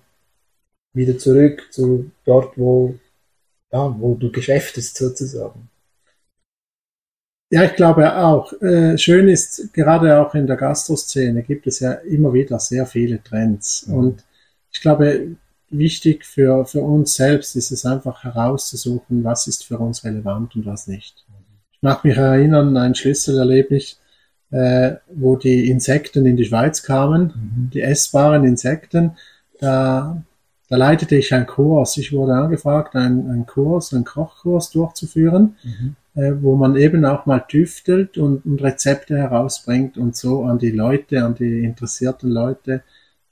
[0.94, 2.96] wieder zurück zu dort, wo,
[3.72, 5.70] ja, wo du geschäftest sozusagen.
[7.54, 8.54] Ja, ich glaube auch.
[8.62, 13.22] Äh, schön ist, gerade auch in der Gastroszene gibt es ja immer wieder sehr viele
[13.22, 13.88] Trends.
[13.88, 13.94] Mhm.
[13.94, 14.24] Und
[14.72, 15.36] ich glaube,
[15.70, 20.66] wichtig für, für uns selbst ist es einfach herauszusuchen, was ist für uns relevant und
[20.66, 21.24] was nicht
[21.84, 24.00] mag mich erinnern an ein Schlüsselerlebnis,
[24.52, 27.70] äh, wo die Insekten in die Schweiz kamen, mhm.
[27.72, 29.12] die essbaren Insekten.
[29.60, 30.24] Da,
[30.70, 31.98] da leitete ich einen Kurs.
[31.98, 35.96] Ich wurde angefragt, einen, einen Kurs, einen Kochkurs durchzuführen, mhm.
[36.16, 40.72] Äh, wo man eben auch mal tüftelt und, und, Rezepte herausbringt und so an die
[40.72, 42.84] Leute, an die interessierten Leute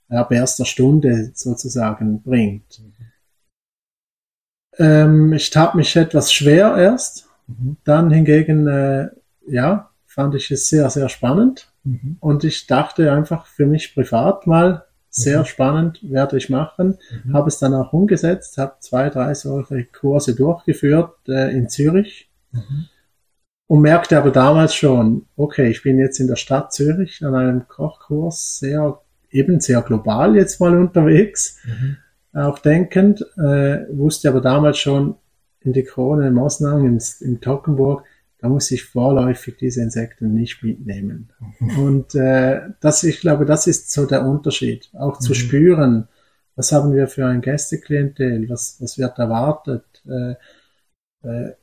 [0.08, 2.80] ab erster Stunde sozusagen bringt.
[2.80, 2.92] Mhm.
[4.78, 7.28] Ähm, ich tat mich etwas schwer erst,
[7.58, 7.76] Mhm.
[7.84, 9.08] Dann hingegen, äh,
[9.46, 11.72] ja, fand ich es sehr, sehr spannend.
[11.84, 12.16] Mhm.
[12.20, 15.44] Und ich dachte einfach für mich privat mal, sehr mhm.
[15.44, 16.98] spannend, werde ich machen.
[17.24, 17.34] Mhm.
[17.34, 22.30] Habe es dann auch umgesetzt, habe zwei, drei solche Kurse durchgeführt äh, in Zürich.
[22.52, 22.86] Mhm.
[23.66, 27.68] Und merkte aber damals schon, okay, ich bin jetzt in der Stadt Zürich an einem
[27.68, 29.00] Kochkurs, sehr,
[29.30, 31.96] eben sehr global jetzt mal unterwegs, mhm.
[32.32, 35.16] auch denkend, äh, wusste aber damals schon,
[35.64, 38.04] in die Krone in Mosnang, in, in Tockenburg,
[38.38, 41.30] da muss ich vorläufig diese Insekten nicht mitnehmen.
[41.60, 41.78] Mhm.
[41.78, 44.90] Und äh, das, ich glaube, das ist so der Unterschied.
[44.94, 45.36] Auch zu mhm.
[45.36, 46.08] spüren,
[46.56, 49.84] was haben wir für ein Gästeklientel, was, was wird erwartet.
[50.06, 50.34] Äh,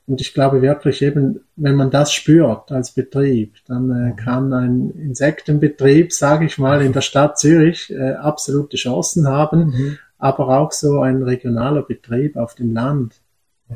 [0.08, 4.16] und ich glaube wirklich eben, wenn man das spürt als Betrieb, dann äh, mhm.
[4.16, 9.98] kann ein Insektenbetrieb, sage ich mal, in der Stadt Zürich äh, absolute Chancen haben, mhm.
[10.18, 13.22] aber auch so ein regionaler Betrieb auf dem Land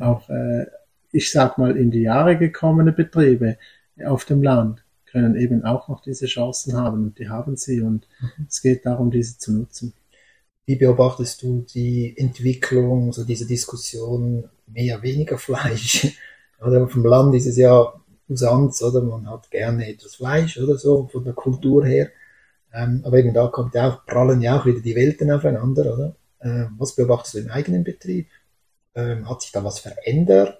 [0.00, 0.66] auch, äh,
[1.12, 3.58] ich sag mal, in die Jahre gekommene Betriebe
[4.04, 8.08] auf dem Land können eben auch noch diese Chancen haben und die haben sie und
[8.20, 8.46] mhm.
[8.48, 9.92] es geht darum, diese zu nutzen.
[10.66, 16.18] Wie beobachtest du die Entwicklung, so diese Diskussion mehr, weniger Fleisch?
[16.60, 17.92] Oder vom Land ist es ja
[18.28, 22.10] Usanz, oder man hat gerne etwas Fleisch oder so von der Kultur her.
[22.72, 26.16] Ähm, aber eben da kommt ja auch, prallen ja auch wieder die Welten aufeinander, oder?
[26.40, 28.28] Ähm, was beobachtest du im eigenen Betrieb?
[28.94, 30.58] Ähm, hat sich da was verändert?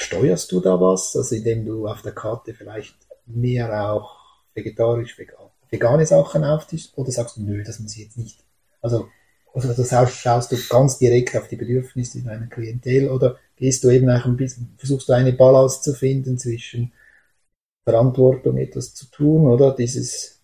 [0.00, 1.14] Steuerst du da was?
[1.14, 4.16] Also indem du auf der Karte vielleicht mehr auch
[4.54, 6.96] vegetarisch, vegan, vegane Sachen auftischst?
[6.96, 8.42] Oder sagst du, nö, das muss ich jetzt nicht?
[8.80, 9.08] Also,
[9.52, 14.08] also das schaust du ganz direkt auf die Bedürfnisse deiner Klientel oder gehst du eben
[14.08, 16.92] auch ein bisschen, versuchst du eine Balance zu finden zwischen
[17.84, 20.42] Verantwortung etwas zu tun oder dieses,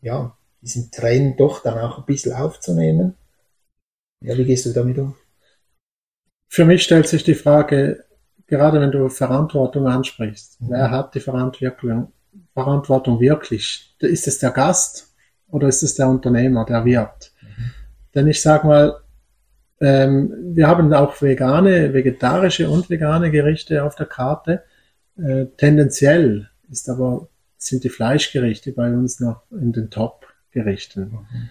[0.00, 3.14] ja, diesen Trend doch dann auch ein bisschen aufzunehmen?
[4.20, 5.14] Ja, wie gehst du damit um?
[6.48, 8.04] Für mich stellt sich die Frage,
[8.46, 10.70] gerade wenn du Verantwortung ansprichst, mhm.
[10.70, 12.12] wer hat die Verantwortung,
[12.54, 13.94] Verantwortung wirklich?
[13.98, 15.14] Ist es der Gast
[15.48, 17.27] oder ist es der Unternehmer, der Wirt?
[18.18, 18.96] Denn ich sage mal,
[19.80, 24.64] Ähm, wir haben auch vegane, vegetarische und vegane Gerichte auf der Karte.
[25.16, 31.02] Äh, tendenziell ist aber, sind die Fleischgerichte bei uns noch in den Top-Gerichten.
[31.02, 31.50] Mhm.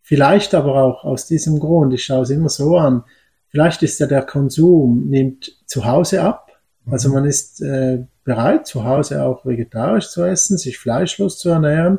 [0.00, 3.04] Vielleicht aber auch aus diesem Grund, ich schaue es immer so an,
[3.48, 6.58] vielleicht ist ja der Konsum, nimmt zu Hause ab.
[6.86, 7.14] Also mhm.
[7.14, 11.98] man ist äh, bereit, zu Hause auch vegetarisch zu essen, sich fleischlos zu ernähren.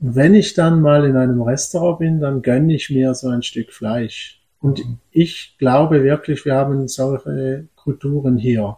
[0.00, 3.42] Und wenn ich dann mal in einem Restaurant bin, dann gönne ich mir so ein
[3.42, 4.42] Stück Fleisch.
[4.60, 4.98] Und mhm.
[5.10, 8.76] ich glaube wirklich, wir haben solche Kulturen hier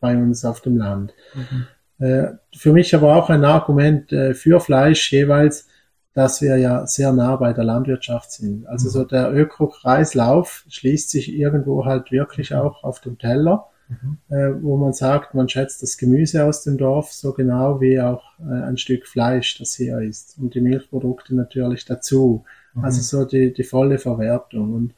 [0.00, 1.12] bei uns auf dem Land.
[1.34, 1.66] Mhm.
[2.04, 5.68] Äh, für mich aber auch ein Argument äh, für Fleisch jeweils,
[6.12, 8.66] dass wir ja sehr nah bei der Landwirtschaft sind.
[8.66, 8.92] Also mhm.
[8.92, 12.58] so der Öko-Kreislauf schließt sich irgendwo halt wirklich mhm.
[12.58, 14.18] auch auf dem Teller, mhm.
[14.28, 18.22] äh, wo man sagt, man schätzt das Gemüse aus dem Dorf so genau wie auch
[18.40, 20.38] äh, ein Stück Fleisch, das hier ist.
[20.38, 22.44] Und die Milchprodukte natürlich dazu.
[22.74, 22.84] Mhm.
[22.84, 24.74] Also so die, die volle Verwertung.
[24.74, 24.94] Und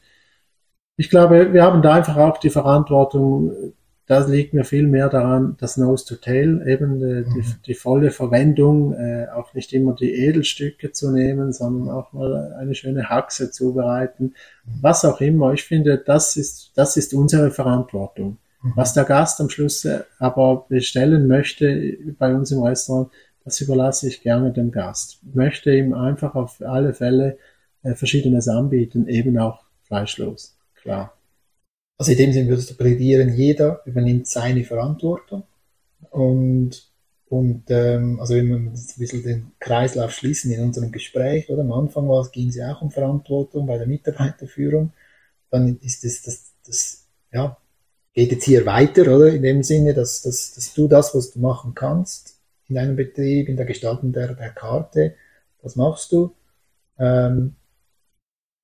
[0.95, 3.73] ich glaube, wir haben da einfach auch die Verantwortung,
[4.07, 7.33] da liegt mir viel mehr daran, das Nose to Tail, eben die, mhm.
[7.33, 12.53] die, die volle Verwendung, äh, auch nicht immer die Edelstücke zu nehmen, sondern auch mal
[12.57, 14.33] eine schöne Haxe zubereiten,
[14.65, 14.77] mhm.
[14.81, 15.51] was auch immer.
[15.53, 18.37] Ich finde, das ist, das ist unsere Verantwortung.
[18.61, 23.11] Was der Gast am Schluss äh, aber bestellen möchte bei uns im Restaurant,
[23.45, 25.19] das überlasse ich gerne dem Gast.
[25.27, 27.37] Ich möchte ihm einfach auf alle Fälle
[27.83, 30.57] äh, Verschiedenes anbieten, eben auch fleischlos.
[30.75, 31.13] Klar.
[31.97, 35.43] Also in dem Sinne würdest du plädieren, jeder übernimmt seine Verantwortung
[36.09, 36.91] und
[37.29, 41.73] und ähm, also wenn wir ein bisschen den Kreislauf schließen in unserem Gespräch, oder am
[41.73, 44.93] Anfang ging es ja auch um Verantwortung bei der Mitarbeiterführung,
[45.49, 47.57] dann ist es das, das, ja,
[48.17, 49.27] geht jetzt hier weiter, oder?
[49.27, 53.47] In dem Sinne, dass, dass, dass du das, was du machen kannst in deinem Betrieb,
[53.47, 55.13] in der Gestaltung der, der Karte,
[55.61, 56.33] das machst du.
[56.97, 57.53] Ähm,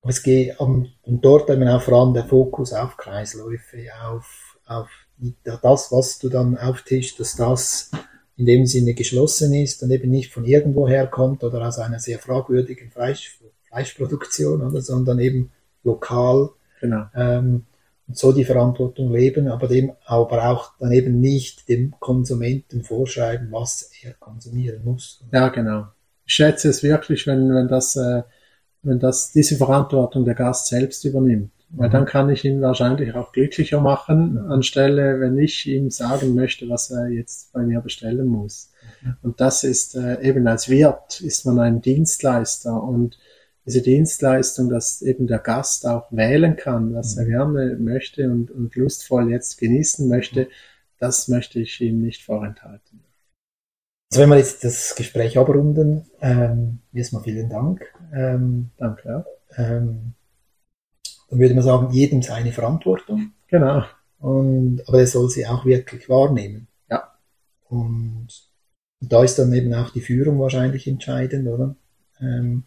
[0.02, 4.88] es geht um, und dort eben auch vor allem der Fokus auf Kreisläufe, auf, auf
[5.44, 7.92] das, was du dann auftischst, dass das
[8.36, 12.18] in dem Sinne geschlossen ist und eben nicht von irgendwoher kommt oder aus einer sehr
[12.18, 13.38] fragwürdigen Fleisch,
[13.68, 15.52] Fleischproduktion, oder, sondern eben
[15.84, 16.50] lokal.
[16.80, 17.06] Genau.
[17.14, 17.66] Ähm,
[18.06, 23.48] und so die Verantwortung leben, aber dem aber auch dann eben nicht dem Konsumenten vorschreiben,
[23.50, 25.24] was er konsumieren muss.
[25.32, 25.86] Ja, genau.
[26.26, 28.22] Ich schätze es wirklich, wenn, wenn das äh,
[28.84, 31.50] wenn das diese Verantwortung der Gast selbst übernimmt.
[31.70, 32.08] Weil dann mhm.
[32.08, 37.08] kann ich ihn wahrscheinlich auch glücklicher machen, anstelle, wenn ich ihm sagen möchte, was er
[37.08, 38.70] jetzt bei mir bestellen muss.
[39.02, 39.16] Mhm.
[39.22, 43.18] Und das ist äh, eben als Wirt ist man ein Dienstleister und
[43.66, 47.28] diese Dienstleistung, dass eben der Gast auch wählen kann, was er mhm.
[47.28, 50.48] gerne möchte und, und lustvoll jetzt genießen möchte,
[50.98, 53.02] das möchte ich ihm nicht vorenthalten.
[54.10, 57.82] Also wenn wir jetzt das Gespräch abrunden, ähm, erstmal vielen Dank.
[58.14, 59.26] Ähm, Danke auch.
[59.56, 60.14] Ähm,
[61.28, 63.32] dann würde man sagen, jedem seine Verantwortung.
[63.48, 63.84] Genau.
[64.18, 66.68] Und, aber er soll sie auch wirklich wahrnehmen.
[66.88, 67.12] Ja.
[67.68, 68.28] Und,
[69.00, 71.74] und da ist dann eben auch die Führung wahrscheinlich entscheidend, oder?
[72.20, 72.64] Ähm,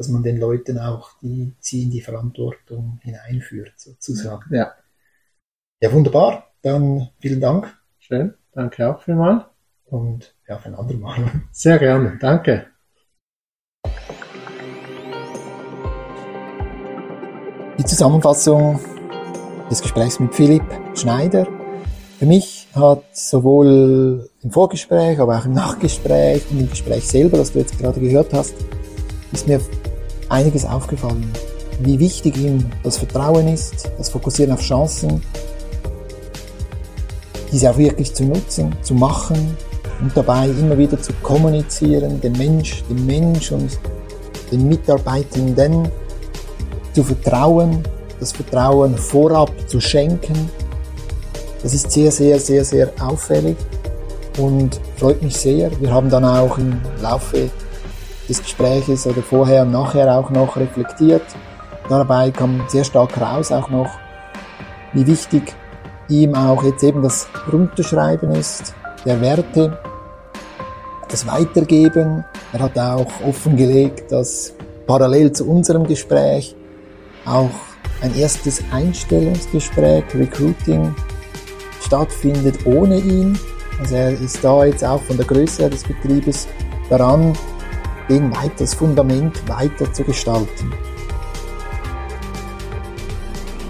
[0.00, 4.54] dass man den Leuten auch die, sie in die Verantwortung hineinführt, sozusagen.
[4.54, 4.72] Ja.
[5.78, 6.46] Ja, wunderbar.
[6.62, 7.76] Dann vielen Dank.
[7.98, 8.32] Schön.
[8.52, 9.44] Danke auch vielmals.
[9.84, 11.42] Und ja, für ein andermal.
[11.52, 12.68] Sehr gerne, danke.
[17.78, 18.80] Die Zusammenfassung
[19.70, 21.46] des Gesprächs mit Philipp Schneider.
[22.18, 27.52] Für mich hat sowohl im Vorgespräch, aber auch im Nachgespräch und im Gespräch selber, das
[27.52, 28.54] du jetzt gerade gehört hast,
[29.32, 29.60] ist mir
[30.30, 31.30] einiges aufgefallen.
[31.80, 35.22] Wie wichtig ihm das Vertrauen ist, das Fokussieren auf Chancen,
[37.52, 39.56] diese auch wirklich zu nutzen, zu machen,
[40.00, 43.78] und dabei immer wieder zu kommunizieren, dem Mensch, dem Mensch und
[44.50, 45.88] den Mitarbeitenden
[46.94, 47.82] zu vertrauen,
[48.18, 50.50] das Vertrauen vorab zu schenken.
[51.62, 53.56] Das ist sehr, sehr, sehr, sehr auffällig
[54.38, 55.70] und freut mich sehr.
[55.80, 57.50] Wir haben dann auch im Laufe
[58.30, 61.24] des Gespräches oder vorher und nachher auch noch reflektiert.
[61.88, 63.90] Dabei kam sehr stark raus auch noch,
[64.92, 65.52] wie wichtig
[66.08, 68.74] ihm auch jetzt eben das Runterschreiben ist,
[69.04, 69.78] der Werte,
[71.08, 72.24] das Weitergeben.
[72.52, 74.54] Er hat auch offengelegt, dass
[74.86, 76.54] parallel zu unserem Gespräch
[77.26, 77.50] auch
[78.00, 80.94] ein erstes Einstellungsgespräch, Recruiting,
[81.84, 83.38] stattfindet ohne ihn.
[83.80, 86.46] Also er ist da jetzt auch von der Größe des Betriebes
[86.88, 87.32] daran,
[88.10, 90.72] den weiter, das Fundament weiter zu gestalten.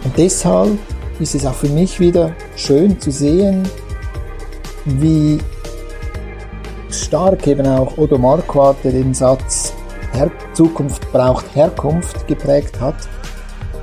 [0.02, 0.78] Und deshalb
[1.20, 3.68] ist es auch für mich wieder schön zu sehen,
[4.86, 5.38] wie
[6.90, 9.74] stark eben auch Odo Marquardt, den Satz
[10.12, 12.96] Her Zukunft braucht Herkunft geprägt hat,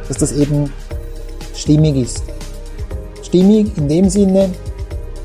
[0.07, 0.73] dass das eben
[1.55, 2.23] stimmig ist.
[3.23, 4.49] Stimmig in dem Sinne,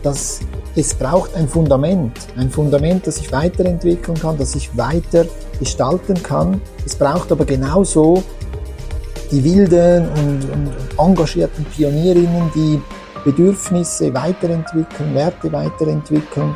[0.03, 0.41] dass
[0.75, 5.27] es braucht ein Fundament, ein Fundament, das sich weiterentwickeln kann, das sich weiter
[5.59, 6.61] gestalten kann.
[6.85, 8.23] Es braucht aber genauso
[9.31, 12.81] die wilden und, und engagierten Pionierinnen, die
[13.25, 16.55] Bedürfnisse weiterentwickeln, Werte weiterentwickeln,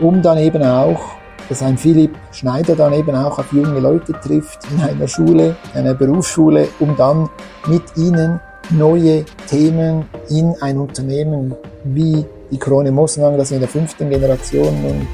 [0.00, 1.00] um dann eben auch,
[1.48, 5.94] dass ein Philipp Schneider dann eben auch auf junge Leute trifft in einer Schule, einer
[5.94, 7.28] Berufsschule, um dann
[7.66, 8.40] mit ihnen
[8.70, 11.54] neue Themen in ein Unternehmen
[11.84, 15.06] wie die Krone Mosnang, das in der fünften Generation nun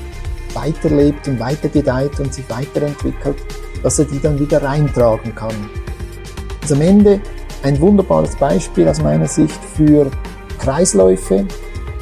[0.54, 3.36] weiterlebt und weitergedeiht und sich weiterentwickelt,
[3.82, 5.54] dass er die dann wieder reintragen kann.
[6.62, 7.20] Also am Ende
[7.62, 10.10] ein wunderbares Beispiel aus meiner Sicht für
[10.58, 11.46] Kreisläufe,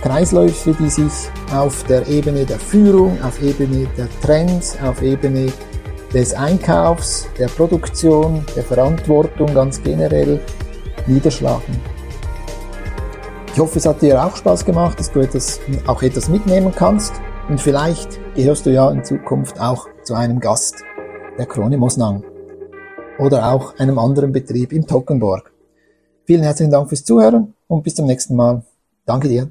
[0.02, 1.12] Kreisläufe, die sich
[1.54, 5.52] auf der Ebene der Führung, auf Ebene der Trends, auf Ebene
[6.12, 10.40] des Einkaufs, der Produktion, der Verantwortung ganz generell
[11.06, 11.93] niederschlagen.
[13.54, 17.12] Ich hoffe, es hat dir auch Spaß gemacht, dass du etwas, auch etwas mitnehmen kannst
[17.48, 20.82] und vielleicht gehörst du ja in Zukunft auch zu einem Gast
[21.38, 22.24] der Krone Mosnang
[23.20, 25.52] oder auch einem anderen Betrieb im Tockenborg.
[26.24, 28.64] Vielen herzlichen Dank fürs Zuhören und bis zum nächsten Mal.
[29.06, 29.48] Danke dir.